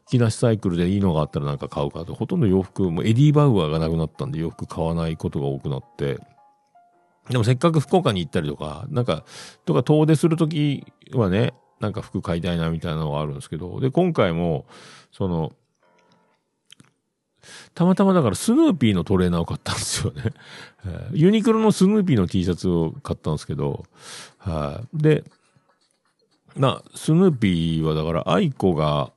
[0.08, 6.18] 木梨サイクルでいいのがあったらなんか買うかと、ほとんど洋服、もうエディ・バウアーがなくなったんで洋服買わないことが多くなって、
[7.28, 9.24] でもせっかく福岡に行ったりとか、なんか、
[9.64, 14.66] とか遠出するときはね、なんか服買いたいなみたいなのがあるんですけど、で、今回も、
[15.12, 15.52] その、
[17.74, 20.32] たまたまだからスヌーピーのトレーナーを買ったんですよね。
[21.12, 23.84] ユニクロのスヌーピーの T シャツを買ったんですけど、
[24.38, 25.02] はい。
[25.02, 25.24] で、
[26.56, 29.12] な、スヌーピーはだから、 aiko が、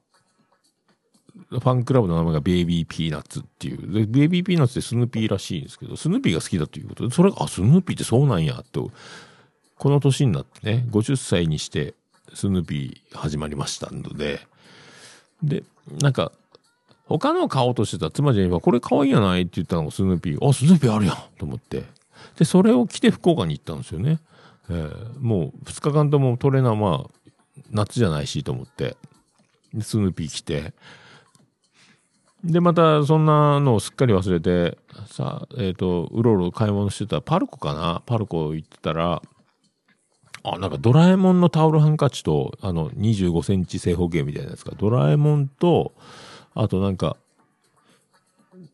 [1.49, 3.91] ファンクラブの名前が Baby Peenats っていう。
[3.91, 8.91] で、 Baby Peenats ってスヌーピーらしいんですけど、スヌーピーが好きだということで、それが、あ、スヌーピーってそうなんや、と。
[9.77, 11.95] この年になってね、50歳にして、
[12.33, 14.39] スヌーピー始まりましたので、
[15.43, 15.63] で、
[16.01, 16.31] なんか、
[17.05, 20.47] 他のを買おうとしてた妻ジェニファー、これ可愛いやないって言ったのがスヌーピー。
[20.47, 21.85] あ、スヌーピーあるやんと思って。
[22.37, 24.19] で、それを着て福岡に行ったんですよね。
[24.69, 27.31] えーもう2日間ともトレーナーまあ、
[27.71, 28.95] 夏じゃないしと思って。
[29.81, 30.73] スヌーピー着て。
[32.43, 38.01] で、またそんなのをすっかり忘れて、さ、えっ、と、うろうろ買い物してたパルコかな？
[38.05, 39.21] パルコ行ってたら、
[40.43, 44.71] あ、なんかドラえもんのタオルハンカチと、あの、25センチ正方形みたいなやつか。
[44.77, 45.93] ドラえもんと、
[46.55, 47.17] あとなんか、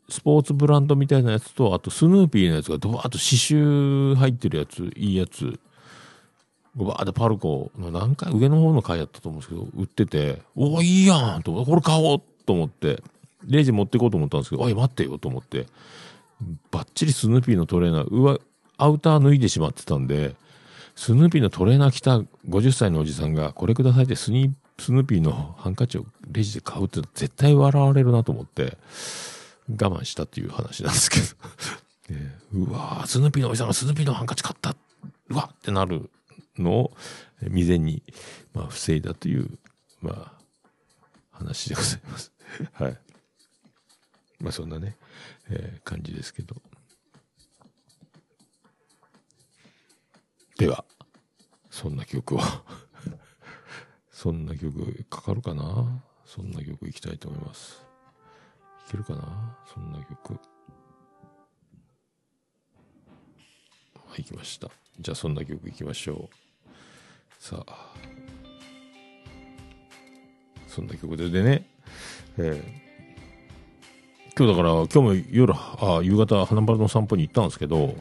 [0.10, 5.60] スポーツブランドみたいなやつと、あとスヌーピーのやつがドバーッと刺繍入ってるやつ、いいやつ、
[6.76, 13.02] バーッとパルコの何回上の方の階やったと思うんですけど、売ってて、おおいいやんと、これ買おうと思って、
[13.48, 15.66] レジ持っていこうと思ったんですけど、おい待ってよと思って、
[16.72, 18.40] バッチリスヌーピーのトレーナー、上、
[18.78, 20.36] アウター脱いでしまってたんで、
[20.96, 28.78] スヌーピーのトレーナー着た50歳のおじさんが、これくださいってスニスヌーピーのハンカチをレジで買うって絶対笑われるなと思って、
[29.70, 31.26] 我慢したっていう話なんですけど。
[32.16, 34.76] ねうわースヌーピーのおじさんがスヌーピーのハンカチ買った
[35.30, 36.12] うわってなる
[36.58, 36.98] のを
[37.42, 38.04] 未然に、
[38.54, 39.50] まあ、防いだという、
[40.02, 40.32] まあ、
[41.32, 42.32] 話でございます。
[42.74, 43.00] はい。
[44.40, 44.98] まあ、そんなね、
[45.50, 46.62] えー感じですけど。
[50.58, 50.86] では、
[51.70, 52.40] そんな曲を、
[54.10, 56.02] そんな曲かかるかな？
[56.26, 57.86] そんな曲いきたいと思います。
[58.88, 59.58] いけるかな？
[59.74, 60.34] そんな曲。
[60.34, 60.40] は
[64.18, 64.70] い、行きました。
[65.00, 67.44] じゃあそんな曲いきましょう。
[67.44, 67.94] さあ。
[70.68, 71.70] そんな曲で、でね、
[72.38, 72.86] えー
[74.38, 77.96] 今日だから、今日も夜、あ、夕方、花丸の散歩に行ったんですけど、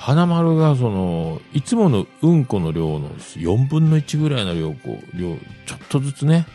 [0.00, 4.74] 花丸がその、いつものうんこの量の4分の1ぐらいの量を、
[5.12, 5.36] 量、
[5.66, 6.46] ちょっとずつね、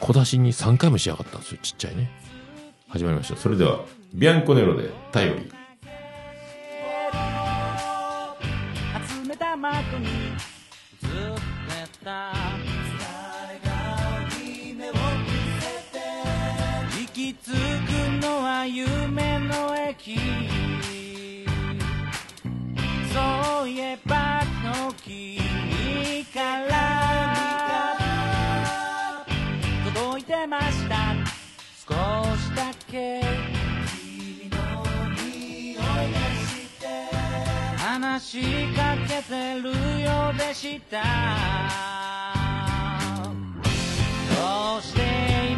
[0.00, 2.10] 小出しに3回もしやがったんですよ、ちっちゃいね。
[2.88, 3.36] 始まりました。
[3.36, 3.80] それでは、
[4.12, 5.50] ビアンコネロで頼り。
[9.08, 10.06] 集めた幕に
[11.84, 12.38] った疲
[13.48, 13.72] れが
[14.90, 15.96] を見せて
[17.00, 17.52] 行き着く
[18.22, 19.33] のは夢
[25.06, 25.38] 君
[26.32, 27.94] から
[29.94, 31.14] 届いてました。
[31.86, 31.92] 少
[32.38, 33.20] しだけ
[33.98, 34.56] 君の
[35.22, 35.84] 匂いが
[36.40, 36.86] して
[37.76, 38.40] 話し
[38.74, 39.68] かけてる
[40.00, 41.02] ようでした。
[44.34, 45.53] どうして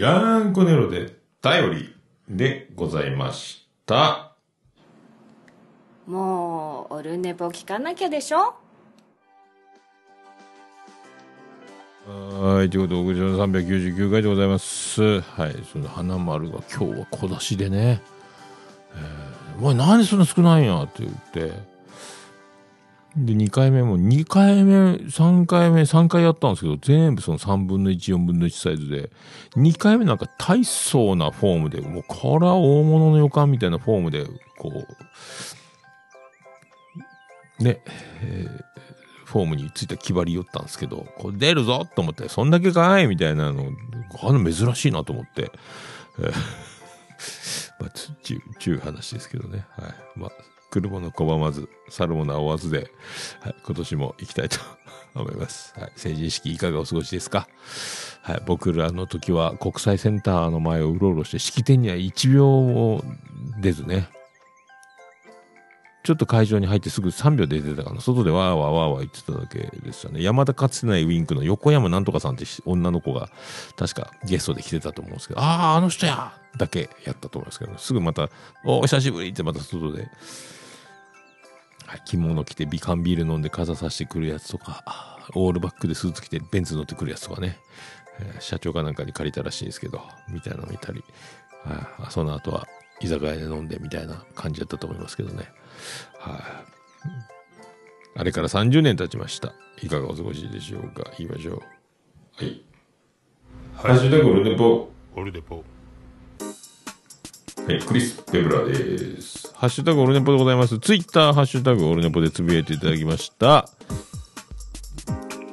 [0.00, 1.94] ヤンコネロで頼り
[2.26, 4.32] でございました。
[6.06, 8.54] もう、オルネポ聞かなきゃでしょ？
[12.08, 15.20] はい、ということで、おぐちの399回でございます。
[15.20, 18.00] はい、その花丸が今日は小出しでね、
[18.94, 21.52] えー、お前何そんな少ないんやって言って、
[23.16, 29.10] で、2回目も、2回目、3回目、3回やったんですけど、全部その3分の1、4分の1サイズで、
[29.56, 34.26] 2回目なんか大層なフォームで、もうこれは大物の予感みたいなフォームで、
[34.58, 34.72] こ
[37.58, 37.80] う、ね、
[38.22, 38.70] えー
[39.30, 43.70] フォームについた気張り寄ったんですけど、これ出るぞと思って、そんだけかいみたいなの、
[44.20, 45.52] あの珍しいなと思って、
[46.18, 46.32] えー
[47.78, 49.64] まあ、ちゅう、ちゅう話ですけどね。
[49.76, 49.94] はい。
[50.16, 50.30] まあ、
[50.70, 52.90] 来るもの拒まず、去るもの追わずで、
[53.40, 54.58] はい、今年も行きたいと
[55.14, 55.74] 思います。
[55.78, 55.92] はい。
[55.96, 57.48] 成人式いかがお過ごしですか？
[58.22, 58.42] はい。
[58.46, 63.02] 僕らの時は国際センターの前をうろうろして、式典には1秒も
[63.60, 64.08] 出ずね、
[66.02, 68.00] ちょっと会場に入ってすぐ3秒出てたかな。
[68.00, 70.22] 外でわーわーわーわー言ってただけでしたね。
[70.22, 73.28] 山田かつてないウィンクの横山なんとかさんって女の子が
[73.76, 78.30] 確かゲストで来てたと思うんですけど、ああ、あの人やだけやったと思いますけど、すぐまた、
[78.64, 80.08] お久しぶりってまた外で、
[82.04, 87.58] 着物着て美観ビール飲んで傘さしてくるやつとか、オールバックでスーツ着てベンツ乗ってくるやつとかね、
[88.20, 91.02] えー社長かなんかに借りたらしいんですけど、みたいなの見たり、
[91.64, 92.66] はいその後は
[93.00, 95.48] 居酒屋で飲んでみたいな感じだったと思いますけどね。
[96.18, 96.42] はい、
[98.16, 99.52] あれから30年経ちました。
[99.82, 101.10] いかがお過ごしでしょうか？
[101.18, 101.60] 言いましょう。
[102.36, 102.62] はい。
[103.74, 104.90] ハッシュタグオルネポ。
[105.16, 105.64] オルデポ
[107.70, 109.52] はい、クリス・ペブラです。
[109.54, 110.80] ハッシュタグオルネポでございます。
[110.80, 113.68] ツイッター、ハッシュタグオルネポでつぶやいていただきました。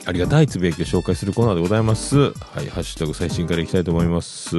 [0.05, 2.17] ありがたいつぶやきを紹介するコーナーでございます。
[2.17, 2.31] は
[2.63, 4.55] い、ハッシュタグ最新からいきたいと思います。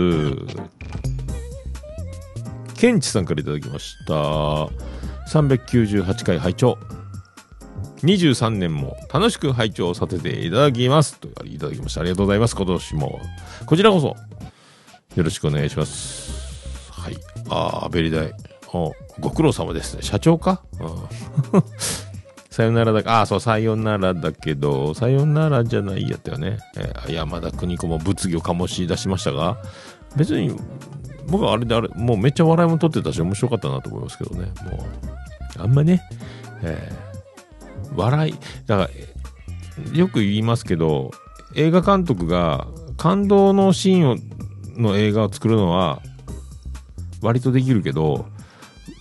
[2.76, 4.14] ケンチさんからいただきました。
[5.32, 6.78] 398回拝聴
[8.04, 11.18] 23年も楽しく拝聴させていただきます。
[11.18, 12.02] といただきました。
[12.02, 12.54] ありがとうございます。
[12.54, 13.20] 今年も。
[13.66, 14.14] こちらこそ、
[15.16, 16.27] よろしくお願いします。
[17.08, 17.16] はい。
[17.48, 18.32] ああ、ベリダイ。
[18.72, 20.02] おご苦労様ですね。
[20.02, 20.62] 社長か？
[20.80, 21.62] うん。
[22.50, 26.58] さよならだ、ああ、そう、さよならだけど、さよならじゃないやったよね。
[26.76, 29.58] えー山田邦子も物議を醸し出しましたが、
[30.16, 30.54] 別に、
[31.28, 34.50] 僕はあれであれ、もうめっちゃ笑いも取ってたし、面白かったなと思いますけどね。
[34.70, 34.76] も
[35.58, 36.02] う、あんまね、
[36.62, 38.34] えー笑い、
[38.66, 38.88] だか
[39.92, 41.12] ら、よく言いますけど、
[41.54, 44.16] 映画監督が感動のシーンを
[44.76, 46.02] の映画を作るのは
[47.22, 48.26] 割とできるけど、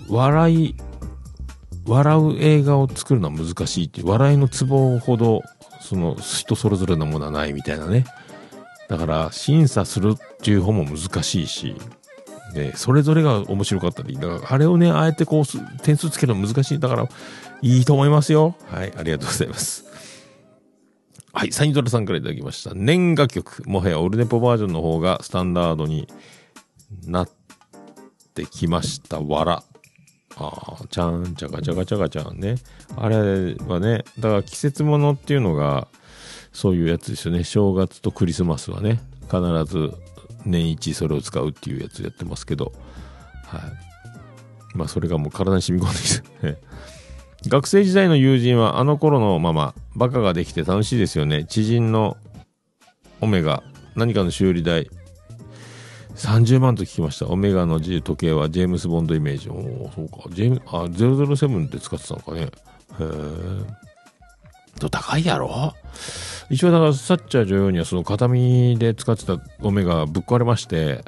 [0.10, 0.76] 笑い、
[1.86, 5.42] 笑う映画を作るのは難しいっていう、笑いのツボほど、
[5.82, 8.06] その人それぞれのものはないみたいなね。
[8.90, 11.76] だから、審査するっていう方も難しいし、
[12.54, 16.80] で、それぞれが面白かったり、だから、あれをね、あえてこう、点数つけるの難しい。
[16.80, 17.08] だから、
[17.62, 18.56] いいと思いますよ。
[18.72, 19.86] はい、ありがとうございます。
[21.34, 22.72] はい、サニドラさんからいただきました。
[22.74, 23.62] 年賀曲。
[23.70, 26.08] もはやオルネポバージョンの方がスタンダードに
[27.06, 27.30] なっ
[28.38, 29.20] てきました。
[29.20, 29.64] わら。
[30.36, 32.56] ああ、ちゃん、ちゃがちゃがちゃがちゃんね。
[32.96, 35.88] あれはね、だから季節物っていうのが、
[36.54, 37.44] そういうやつですよね。
[37.44, 39.94] 正月とクリスマスはね、必ず
[40.46, 42.72] 年一それを使うっていうやつやってますけど、
[43.46, 44.78] はい。
[44.78, 46.68] まあ、それがもう体に染み込んできて。
[47.48, 52.18] 学生時代の友人はあの頃のままバカができて楽しいですよね知人の
[53.22, 53.62] オメガ
[53.96, 54.90] 何かの修理代
[56.18, 57.28] 30万と聞きました。
[57.28, 59.50] オメガの時計はジェームス・ボンドイメージ。
[59.50, 60.30] おおそうか。
[60.32, 62.42] ジェームあ007って使ってたのかね。
[62.42, 62.48] へ
[63.00, 63.88] え
[64.80, 65.74] と高いやろ？
[66.50, 71.04] 一応だからサッチャー女王にはその形見で使ってたオメガぶっ壊れまして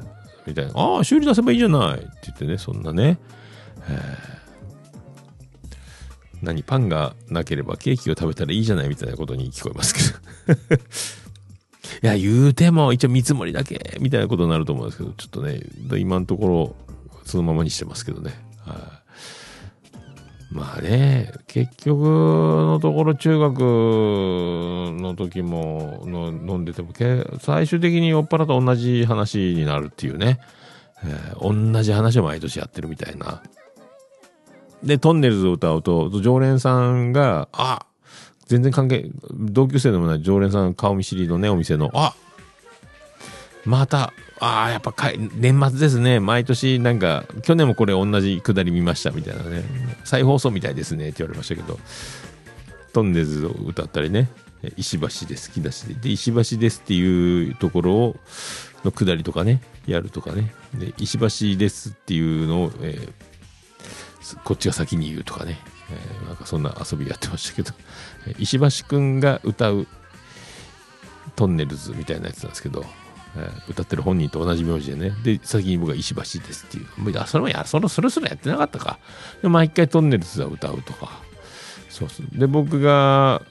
[0.45, 0.71] みたいな。
[0.75, 3.19] ああ修理出せばいいじゃないって言ってねそんなね。
[6.41, 6.63] 何？
[6.63, 10.01] パンがなければケーキを食べたらいいじゃないみたいなことに聞こえますけ
[10.53, 10.81] ど。
[12.01, 15.61] いや言うても一応見積もりだけみたいなことになると思うんですけどちょっとね
[15.97, 16.75] 今のところ
[17.25, 18.33] そのままにしてますけどね。
[18.65, 18.77] はい。
[20.51, 26.91] まあね結局のところ中学の時もの飲んでても
[27.39, 30.39] 最終的に酔っ払と同じ話になるっていうね、
[31.03, 33.43] えー同じ話を毎年やってるみたいな。
[34.83, 37.85] で、トンネルズを歌うと、常連さんが、あ
[38.49, 42.15] 全然関係、同級生でもない常連さん顔見知りのね、お店の、あ
[43.63, 46.19] また、ああ、やっぱかい年末ですね。
[46.19, 49.63] 毎年なんか、去年もこれ同じくだり見ましたみたいなね。
[50.03, 51.09] 再放送みたいですね。
[51.09, 51.79] って言われましたけど、
[52.91, 54.31] トンネルズを歌ったりね、
[54.77, 58.15] 石橋で好きだしで、で石橋ですっていうところを、
[58.83, 60.51] のくだりとかね、やるとかね。
[60.73, 63.29] で、石橋ですっていうのを、えー
[64.43, 65.59] こっちが先に言うとかね、
[65.91, 67.71] えーなんかそんな遊びやってましたけど、
[68.37, 69.87] 石橋くんが歌う
[71.35, 72.85] トンネルズみたいなやつなんですけど、
[73.35, 75.15] えー歌ってる本人と同じ名字でね。
[75.23, 76.87] で、先に僕は石橋ですっていう。
[77.27, 78.99] それもや、それ、それすらやってなかったか。
[79.41, 81.21] で、毎回トンネルズは歌うとか。
[81.89, 82.25] そうそう。
[82.37, 83.41] で、僕が、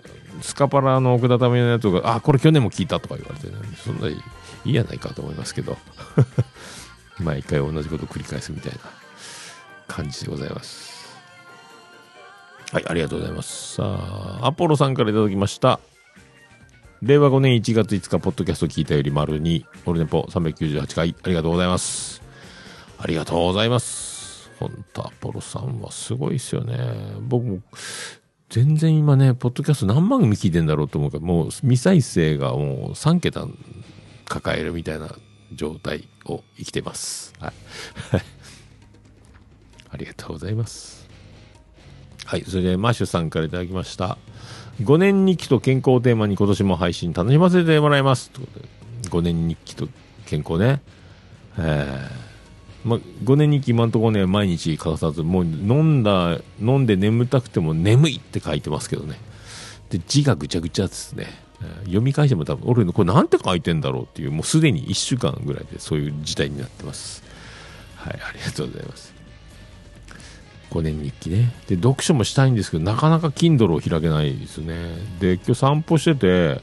[0.43, 4.17] スカパラの奥田民のやつが、あ、これ去年も聞いたとか言われて、ね、そんないい
[4.65, 5.79] いいやないかと思いますけど。
[7.19, 8.79] 毎回同じことを繰り返すみたいな
[9.89, 10.88] 感じでございます。
[12.71, 13.77] はい、ありがとうございます。
[13.77, 15.81] さあ、アポロさんからいただきました。
[17.01, 22.21] 令和5年1月5日、ポッドキャスト聞いたより丸に、オルネポ398回、ありがとうございます。
[22.99, 24.51] ありがとうございます。
[24.59, 26.77] 本当アポロさんはすごいですよね。
[27.21, 27.61] 僕も、
[28.51, 33.47] 全然今ね、ポッドキャスト何万組聞いてんだろうと思うから、もう未再生がもう3桁
[34.27, 35.15] 抱えるみたいな
[35.55, 37.33] 状態を生きてます。
[37.39, 37.53] はい。
[39.91, 40.98] ありがとうございます。
[42.29, 42.45] はい。
[42.47, 44.19] それで、マッシュさんからいただきました。
[44.83, 48.29] 5年日記と健康をテーマに今年も配信楽しませてもらいます。
[48.29, 49.89] ということで5年日記と
[50.27, 50.83] 健康ね。
[51.57, 59.19] えー、ま、5年日記今のところね、毎日欠かさず、もう飲んだ、飲んで眠たくても眠いって書いてますけどね。
[59.89, 61.29] で、字がぐちゃぐちゃですね。
[61.85, 67.23] 読み返しても多分、俺のこれなんて書いてんだろうっていう、もうすでに1週間ぐらいでそういう事態になってます。
[67.97, 69.18] はい、ありがとうございます。
[70.71, 71.53] 5年日記ね。
[71.67, 74.75] で、読書もしたいんですけど、なかなか Kindle を開けないですね。
[75.21, 76.61] で、今日散歩してて、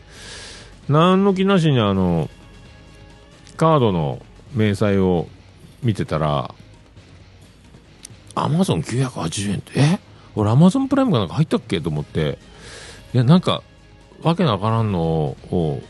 [0.88, 2.30] 何の気なしにあの、
[3.58, 4.22] カードの
[4.54, 5.28] 明細を
[5.82, 6.54] 見てたら、
[8.36, 10.00] アマゾン980円って、え？
[10.36, 11.80] 俺アマゾンプライムかなんか入ったっけ？
[11.82, 12.38] と思って、
[13.14, 13.64] いや、なんか、
[14.22, 15.82] わけのわからんのを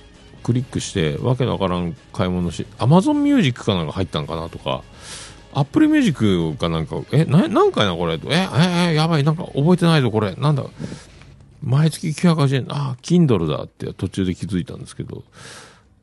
[0.43, 4.84] クリックして、わけのわからん買い物し、アマゾンミュージックかなんか入ったんかなとか、
[5.56, 8.16] アップルミュージックかなんか、え、な、なんかやな、これ。
[8.16, 10.36] え、え、え、やばい、なんか覚えてないぞ、これ。
[10.36, 10.66] なんだ。
[11.64, 15.24] 毎月980円、あ、Kindle だって途中で気づいたんですけど、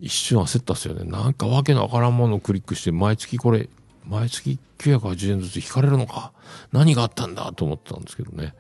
[0.01, 1.05] 一瞬焦ったっすよね。
[1.05, 3.69] なんかわけのわからんものをクリックして、毎月これ、
[4.07, 6.33] 毎月980円ずつ引かれるのか。
[6.73, 7.53] 何があったんだ？
[7.53, 8.55] と思ってたんですけどね。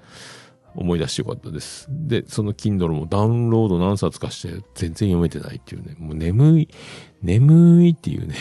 [0.75, 1.87] 思い出してよかったです。
[1.91, 5.97] で、その Kindle もダウンロード何冊かして全然読めてないっていうね。
[5.99, 6.69] もう眠い、
[7.23, 8.37] 眠いっていうね。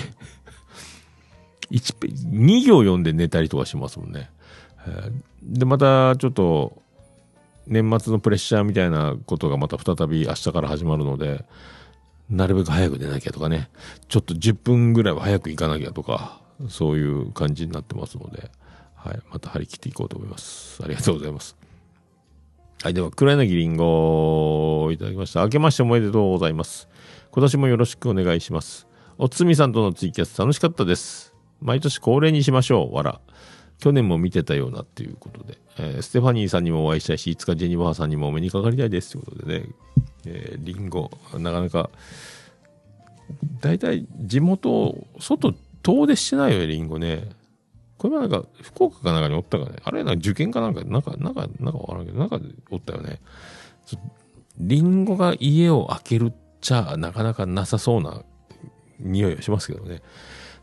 [1.72, 4.30] 12行読んで寝たりとかしますもんね。
[5.41, 6.82] で、またちょっと、
[7.67, 11.45] 年末のプレッシャーみたいなことがまた再び明日から始まるので、
[12.30, 13.69] なるべく早く寝なきゃとかね、
[14.07, 18.51] ちょっと10分ぐらいは早く行かなきゃとか、そういう感じになってますので、
[18.95, 20.82] はい、また張り切っていこうと思います。
[20.84, 21.55] ありがとうございます。
[22.84, 25.41] はい、では、黒柳りんごいただきました。
[25.41, 26.88] 明けましておめでとうございます。
[27.32, 28.88] 今年もよろしくお願いします。
[29.17, 31.30] おつみさんとのツイキャス楽しかったです。
[31.62, 32.95] 毎年恒例にしましょう。
[32.95, 33.22] わら。
[33.80, 39.66] 去年も見てたようなっていうことで、えーステファニーさんにもお会いしたいし、いつかジェニバーさんにもお目にかかりたいですということでね、
[40.26, 41.89] えーリンゴ、なかなか、
[43.59, 47.30] 大体地元、外、遠出してないよね、リンゴね。
[47.97, 49.78] これはなんか、福岡かなんかにおったかね。
[49.84, 52.39] あれなんか受験かなんか、なんか、なんか、なんかわからんけど、なんか
[52.70, 53.20] おったよね。
[54.57, 58.24] リンゴが家を開けるっちゃ、なかなかなさそうな
[58.99, 60.01] 匂いはしますけどね。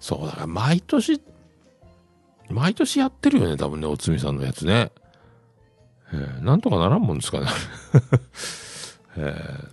[0.00, 1.20] そう、だから毎年、
[2.50, 4.92] 毎年やってるよね、多分ね、おつみさんのやつね。
[6.12, 7.46] えーなんとかならんもんですかね。
[9.16, 9.66] えー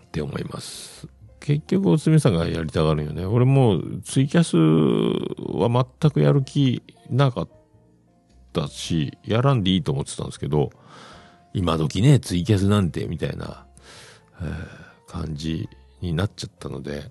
[0.00, 1.08] って思います。
[1.38, 3.24] 結局、おつみさんがやりたがるよね。
[3.24, 7.48] 俺もう、ツイキャスは全くやる気なかっ
[8.52, 10.70] たし、やらんでいいと思ってたんですけど、
[11.54, 13.64] 今時ね、ツイキャスなんて、みたいな、
[14.42, 14.80] えー
[15.10, 15.68] 感じ
[16.00, 17.10] になっちゃったので、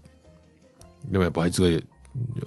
[1.05, 1.67] でもやっぱあいつが、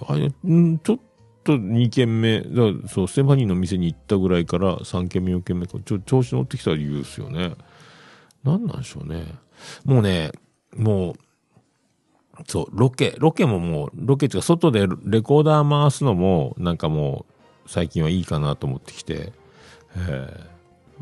[0.07, 0.99] あれんちょっ
[1.43, 7.55] と2軒目、だそう、ステファニーの店に行ったぐらいから3軒目、4軒目か、ちょ、調子乗ってきた理由ですよね。
[8.43, 9.25] なんなんでしょうね。
[9.85, 10.31] もうね、
[10.75, 11.15] もう、
[12.47, 17.25] そう、ロケ、ロケももう、ロケっていうか、外でレコーダー回すのも、なんかも
[17.65, 19.33] う、最近はいいかなと思ってきて、
[19.95, 20.52] えー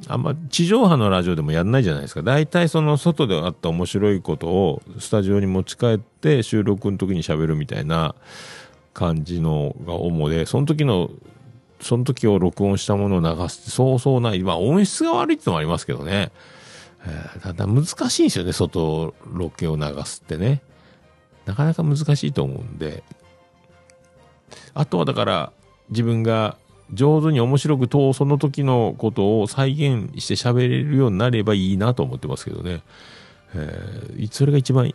[0.07, 2.23] あんま地上波のラジオでもやんないじゃないですか。
[2.23, 8.15] 大体その外であった面白いことをスタジオに持ち帰って収録の時に喋るみたいな
[8.93, 11.09] 感じのが主で、その時の、
[11.79, 14.41] その時を録音したものを流すってそうそうない。
[14.41, 16.31] まあ音質が悪いってのもありますけどね。
[17.05, 20.61] えーただ難しいんですよね、外ロケを流すってね。
[21.45, 23.03] なかなか難しいと思うんで。
[24.73, 25.51] あとはだから、
[25.89, 26.57] 自分が
[26.93, 32.81] 上手に面白くと、その時のことを再現して喋れるようになればいいなと思ってますけどね。
[33.53, 34.93] えーそれが一番、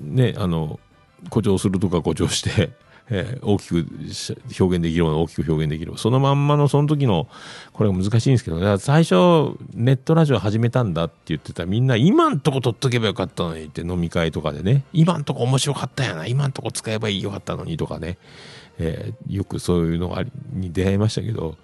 [0.00, 0.80] ね、あの、
[1.24, 2.70] 誇張するとか誇張して、
[3.10, 3.86] えー大きく
[4.58, 7.28] 表現できれば大きく表現できればそのまんまのその時の
[7.74, 14.84] これが難しいんですけどだから最初ネットラジオ始めたんだって言ってたみんな今んとこ撮っとけばよかったのにって飲み会とかでね。
[14.94, 16.26] 今んとこ面白かったやな。
[16.26, 18.16] 今んとこ使えばよかったのにとかね、
[18.78, 20.16] えーよくそういうの
[20.52, 21.56] に出会いましたけど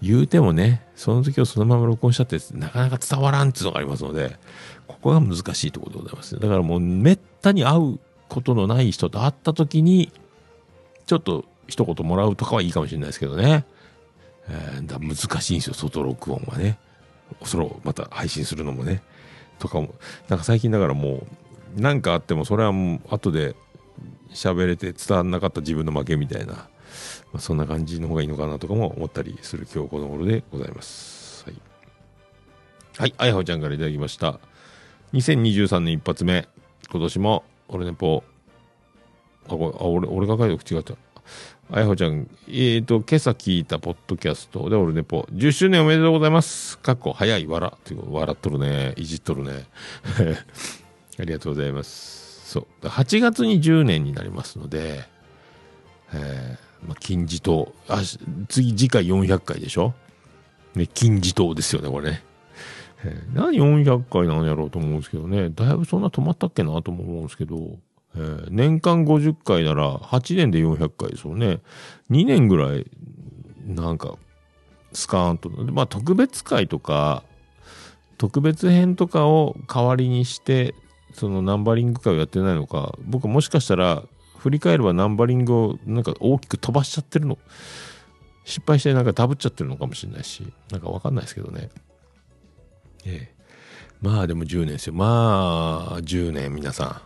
[0.00, 4.36] 言うてもねその時をそのまま録音したってなかなか伝わらんっていうのがありますので
[4.86, 7.98] ここが難しいところでございますだからもうめったに会う
[8.28, 10.12] ことのない人と会った時に
[11.06, 13.64] ちょっと一言もらうとかはいいかもしれないですけどね。
[14.48, 16.78] えーだ難しいんですよ、外録音はね。
[17.44, 19.02] それをまた配信するのもね。
[19.58, 19.94] とかも。
[20.28, 21.26] なんか最近だからも
[21.76, 23.54] う、なんかあってもそれはもう後で
[24.34, 26.68] 喋れて伝わんなかった自分の負けみたいな、ま
[27.34, 31.44] あ、そんな感じの方がいいのかなとかも思ったりする今日この頃でございます。
[31.44, 31.56] はい。
[32.98, 34.40] はい、あやほちゃんからいただきました。
[35.14, 36.48] 2023年一発目。
[36.90, 38.22] 今年も、俺ねぽ、
[39.46, 40.94] あ、これ、あ、俺、俺が書いた口違った。
[41.70, 46.78] あやほちゃん、えーと、今朝聞いたポッドキャストで、俺ねぽ、10周年おめでとうございます。
[46.78, 47.72] かっこ、早い、笑。
[47.74, 48.94] っていうか笑っとるね。
[48.96, 49.64] いじっとるね。
[51.18, 52.21] ありがとうございます。
[52.52, 52.86] そう。
[52.86, 55.04] 8月に10年になりますので、
[56.12, 57.72] えー、まあ、金字塔。
[57.88, 58.02] あ、
[58.48, 59.94] 次、次回400回でしょ？
[60.74, 62.22] ね、金字塔ですよね、これね。
[63.04, 65.48] えー何400回なんやろうと思うんですけどね。
[65.50, 67.56] だいぶそんな止まったっけなとも思うんですけど、
[68.14, 71.60] えー年間50回なら8年で400回ですよね。
[72.10, 72.86] 2年ぐらい、
[73.66, 74.16] なんか、
[74.92, 75.48] スカーンと。
[75.48, 77.24] まあ特別会とか、
[78.18, 80.74] 特別編とかを代わりにして、
[81.12, 84.02] そのナンバリング会をやってないのか、僕もしかしたら、
[84.38, 87.38] 振り返ればナンバリングをなんか大きく飛ばしちゃってるの。
[88.44, 91.70] 失敗してなんかダブっちゃってるのかもしれないし、なんかわかんないですけどね。
[93.04, 93.42] ええ。
[94.00, 94.94] まあでも10年ですよ。
[94.94, 97.02] まあ、10年皆さ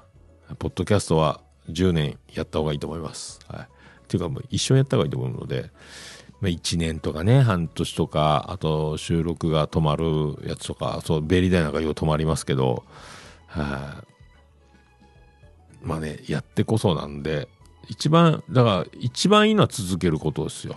[0.51, 0.57] ん。
[0.57, 3.41] ポッドキャストは10年やった方がいいと思います。
[3.49, 3.61] はい。
[3.61, 3.67] っ
[4.09, 5.71] ていうかもう一緒にやった方がいいと思うので、
[6.41, 12.85] まあ、1年とかね、半年とか、あと収録が止まるやつとか、そう、ベリーダイなんかよう止まりますけど、
[13.47, 14.03] は
[15.83, 17.49] い、まあね、やってこそなんで、
[17.89, 20.77] 一番、だから一番いいのは続けることですよ。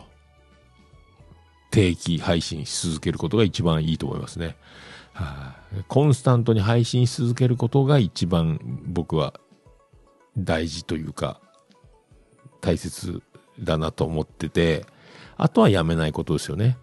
[1.72, 4.55] 定期配信し続けることが一番いいと思いますね。
[5.13, 9.39] はいコンスタントに配信し続けることが一番僕は
[10.38, 11.39] 大事というか
[12.61, 13.22] 大切
[13.59, 14.86] だなと思ってて
[15.38, 16.78] あとはやめないことですよね。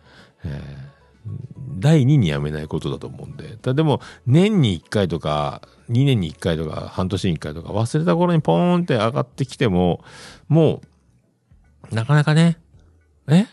[0.45, 0.96] えー
[1.79, 3.59] 第2にやめないことだと思うんで。
[3.61, 10.03] だでも年に1回とか2年に1回とか半年に1回とか忘れた頃にポーンって上がってきても
[10.49, 10.81] も
[11.91, 12.59] うなかなかね
[13.29, 13.43] え？
[13.43, 13.47] っ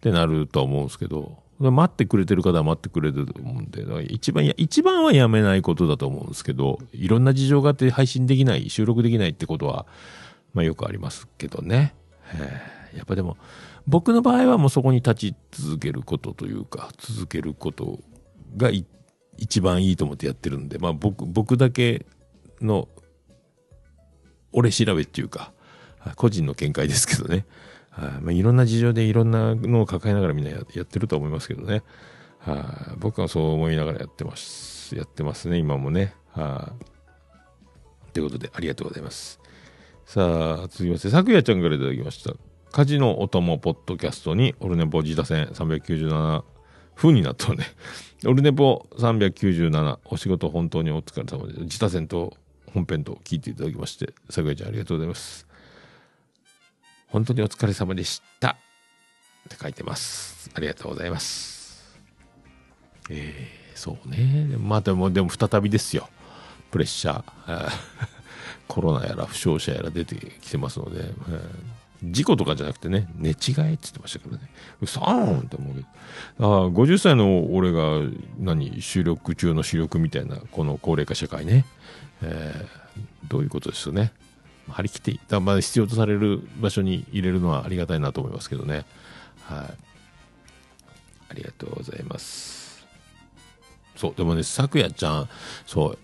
[0.00, 9.86] てなるとは思うんですけど、待ってくれてる方は待ってくれてると思うんで、一番、一番はやめないことだと思うんですけど、いろんな事情があって配信できない、収録できないってことは、
[10.54, 11.94] まあよくありますけどね。
[12.94, 13.36] やっぱでも、
[13.88, 18.00] 僕の場合はもうそこに立ち続けることというか、続けること
[18.58, 18.70] が
[19.38, 22.04] 一番いいと思ってやってるんで、まあ僕、僕だけ
[22.60, 22.86] の、
[24.52, 25.54] 俺調べっていうか、
[26.16, 27.46] 個人の見解ですけどね。
[27.90, 31.82] はいまあ、いろんな事情でいろんなのを抱えながらみんなやってると思いますけどね。
[32.40, 34.94] はい僕はそう思いながらやってます。
[34.94, 36.14] やってますね、今もね。
[36.32, 36.74] は
[38.10, 39.40] いということで、ありがとうございます。
[40.04, 40.22] さ
[40.64, 42.34] あ、続きまして、昨夜ちゃんからいただきました。
[42.72, 46.44] 家事のお供ポッドキャストに、オルネポ自他戦397
[46.94, 47.64] 風になったね。
[48.26, 51.60] オルネポ397、お仕事本当にお疲れ様です。
[51.60, 52.36] 自他戦と
[52.72, 55.46] 本編と聞いていただきまして、昨夜ちゃんありがとうございます。
[57.06, 58.50] 本当にお疲れ様でした。
[58.50, 58.56] っ
[59.48, 60.50] て書いてます。
[60.54, 61.96] ありがとうございます。
[63.08, 64.56] えー、そうね。
[64.58, 66.10] まあでも、でも再びですよ。
[66.70, 67.24] プレッシャー。
[67.46, 68.08] あー
[68.68, 74.50] コロナやら負傷者やら出てきてますので、えー事故とかじゃなくてね、寝違えって言ってましたからね。
[74.80, 75.86] うそーんって思うけど。
[76.38, 78.00] ああ、50歳の俺が、
[78.38, 81.64] 何、収録中の主力みたいな、この高齢化社会ね。
[82.22, 82.88] えー
[83.28, 84.12] どういうことですよね。
[84.68, 85.20] 張り切って。
[85.28, 88.84] だまあ必要とされる場所に入れるのはありがたいなと思いますけどね。
[89.44, 89.74] はい。
[91.30, 92.86] ありがとうございます。
[93.96, 95.28] そう、でもね、咲夜ちゃん、
[95.66, 95.96] そ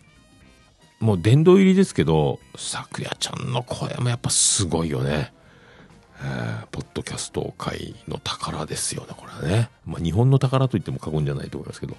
[1.01, 5.33] う、もう殿堂入りですけど、咲夜ちゃんの声もやっぱすごいよね。
[6.25, 9.71] えーポッドキャスト界の宝ですよね、これはね。
[9.87, 11.97] まあ、日本の宝と言っても過言じゃないと思いますけど。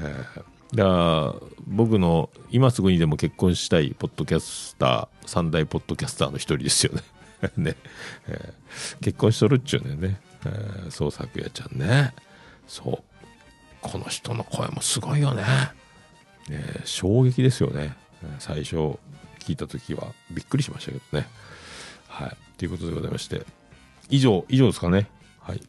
[0.00, 0.44] えー
[0.74, 1.34] だから
[1.68, 7.02] 僕の今すぐにでも結婚したいポッドキャスター三大ポッドキャスターの一人ですよね。
[7.56, 7.76] ね、
[8.26, 12.12] えー結婚しとるっちゅうねんね、えーそう咲夜ちゃんね。
[12.66, 13.04] そう。
[13.82, 15.44] この人の声もすごいよね、
[16.50, 17.94] え衝撃ですよね、
[18.40, 18.76] 最初
[19.38, 21.28] 聞いた時はびっくりしましたけどね。
[22.08, 22.36] はい。
[22.56, 23.42] ということでございまして
[24.10, 25.08] 以上以上ですかね
[25.40, 25.60] はい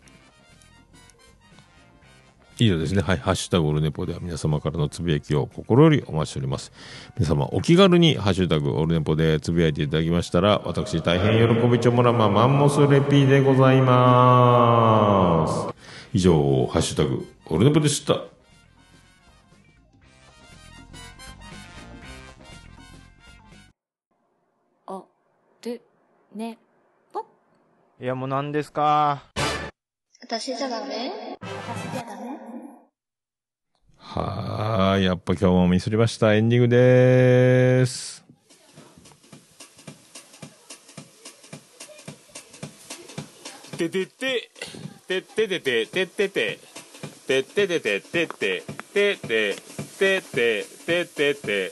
[2.58, 3.02] 以上ですね。
[3.02, 3.18] はい。
[3.18, 6.72] ハッシュタグオルネポでは皆様からのつぶやきを心よりお待ちしております。
[7.18, 15.68] 皆様お気軽にハッシュタグオルネポでつぶやいていただきましたら、私大変喜びちょもらまマンモスレピーでございます。
[16.14, 18.22] 以上、ハッシュタグオルネポでした。
[26.36, 26.58] ね、
[28.06, 29.24] いやもう何ですか？
[30.22, 31.40] 私じゃダメ？
[33.98, 35.06] はーい。
[35.06, 36.36] やっぱ今日もミスりました。
[36.36, 38.24] エンディングでーす。
[43.76, 44.52] ててて、
[45.08, 46.60] てててて、ててて、
[47.26, 48.62] てててて、てて、
[48.94, 49.56] てて、てて、
[49.98, 51.72] ててて、ててて、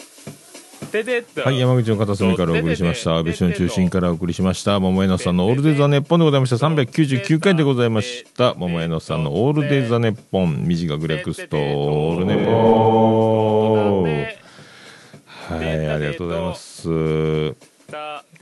[1.43, 3.15] はい、山口の片隅からお送りしました。
[3.15, 4.79] 安倍首の中心からお送りしました。
[4.79, 6.55] 桃江野さんのオールデイザネッポンでございました。
[6.57, 8.53] 399回でございました。
[8.55, 10.63] 桃江野さんのオールデイザネッポン。
[10.67, 17.72] 短く略すと、オールネポはい、ありがとうございます。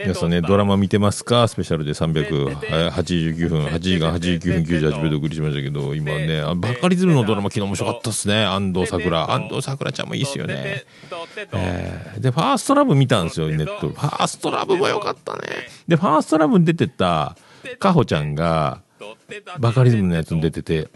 [0.04, 1.47] 皆さんね、ドラマ見てますか？
[1.47, 8.43] スペシャルで389分、8時間89分98秒でお送りしましたけど、今ね、あバカリズムのドラマ昨日面白かったっすね。
[8.43, 9.32] 安藤サクラ。
[9.32, 10.84] 安藤サクラちゃんもいいっすよね。
[11.54, 13.89] えーで、ファーストラブ見たんですよ、ネット。
[13.89, 15.39] ファーストラブも良かったね。
[15.88, 17.36] で、ファーストラブに出てた、
[17.80, 18.82] カホちゃんが、
[19.60, 20.88] バカリズムのやつに出てて、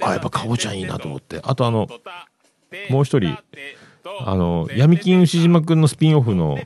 [0.00, 1.40] あ、やっぱカホちゃんいいなと思って。
[1.42, 1.88] あとあの、
[2.90, 3.36] もう一人、
[4.20, 6.58] あの、闇金牛島くんのスピンオフの、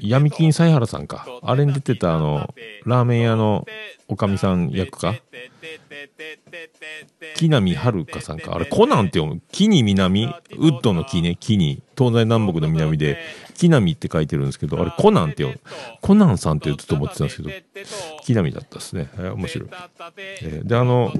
[0.00, 1.26] 闇金犀原さんか。
[1.42, 2.54] あれに出てたあの、
[2.84, 3.66] ラーメン屋の
[4.08, 5.14] おかみさん役か？
[7.36, 8.54] 木南遥さんか。
[8.54, 9.40] あれ、コナンって読む。
[9.52, 10.30] 木に南、ウ
[10.68, 13.18] ッドの木ね、木に、東西南北の南で、
[13.54, 15.70] 木南って書いてるんですけど、あれ、コナンって読む。
[16.00, 17.50] コナンさんってずっと思ってたんですけど、
[18.24, 19.08] 木南だったですね。
[19.14, 19.68] えー面白い。
[20.42, 21.12] えーで、あの、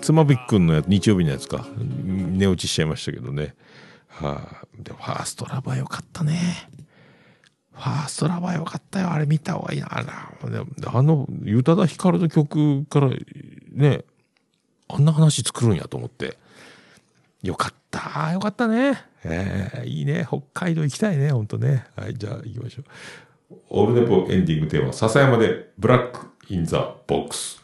[0.00, 1.66] 妻夫木くんのやつ、日曜日のやつか。
[1.76, 3.54] 寝落ちしちゃいましたけどね。
[4.20, 6.68] はあ、で First Love は良かったね。
[7.72, 9.10] First Love は良かったよ。
[9.10, 9.88] あれ見た方がいいな。
[9.90, 10.32] あら
[10.92, 13.10] あの、宇多田ヒカルの曲から、
[13.72, 14.04] ね、
[14.88, 16.38] あんな話作るんやと思って。
[17.42, 18.32] よかった。
[18.32, 19.02] よかったね。
[19.24, 20.24] えーいいね。
[20.26, 21.32] 北海道行きたいね。
[21.32, 21.84] ほんとね。
[21.96, 22.84] はい、じゃあ行きましょう。
[23.70, 27.63] オールネポエンディングテーマ、笹山で Black in the Box。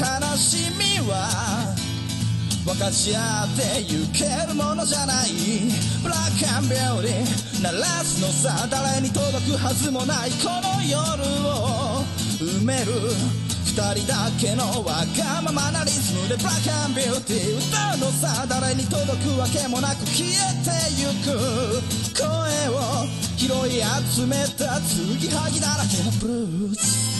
[0.00, 1.76] 悲しみは
[2.64, 5.28] 分かち合ってゆけるものじゃない。
[6.02, 12.02] ブラックアンビューティー鳴らすのさ誰に届くはずもないこの夜を
[12.40, 12.92] 埋める。
[13.66, 20.32] 二人だけのわがままなリズムでブラックアンビューティー歌うのさ誰に届くわけもなく消え
[20.64, 21.36] てゆく。
[22.16, 22.24] 声
[22.72, 23.04] を
[23.36, 23.84] 拾い
[24.16, 27.19] 集めた継ぎはぎだらけのブルース。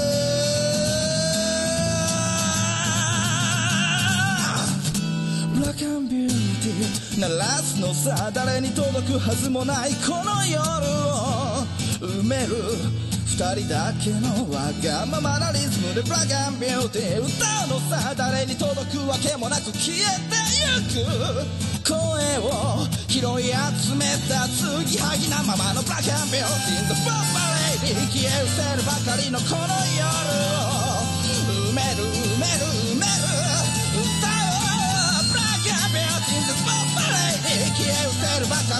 [7.17, 11.65] 鳴らすのさ誰に届くはずもないこの夜を。
[12.01, 12.55] 埋める
[13.25, 17.29] 二人だけのわがままなリズムでブラックアンビューティー歌
[17.65, 20.35] うのさ誰に届くわけもなく消えて
[20.97, 21.81] ゆく。
[21.81, 21.97] 声
[22.39, 27.21] を拾い集めた継ぎはぎなままのブラックアンビューティー The Bomb
[27.81, 29.61] Lady 消え失せるばかりのこの
[29.97, 30.05] 夜
[30.57, 31.01] を。
[31.69, 32.80] 埋める埋める。
[37.81, 38.79] Lady 消え失せるばか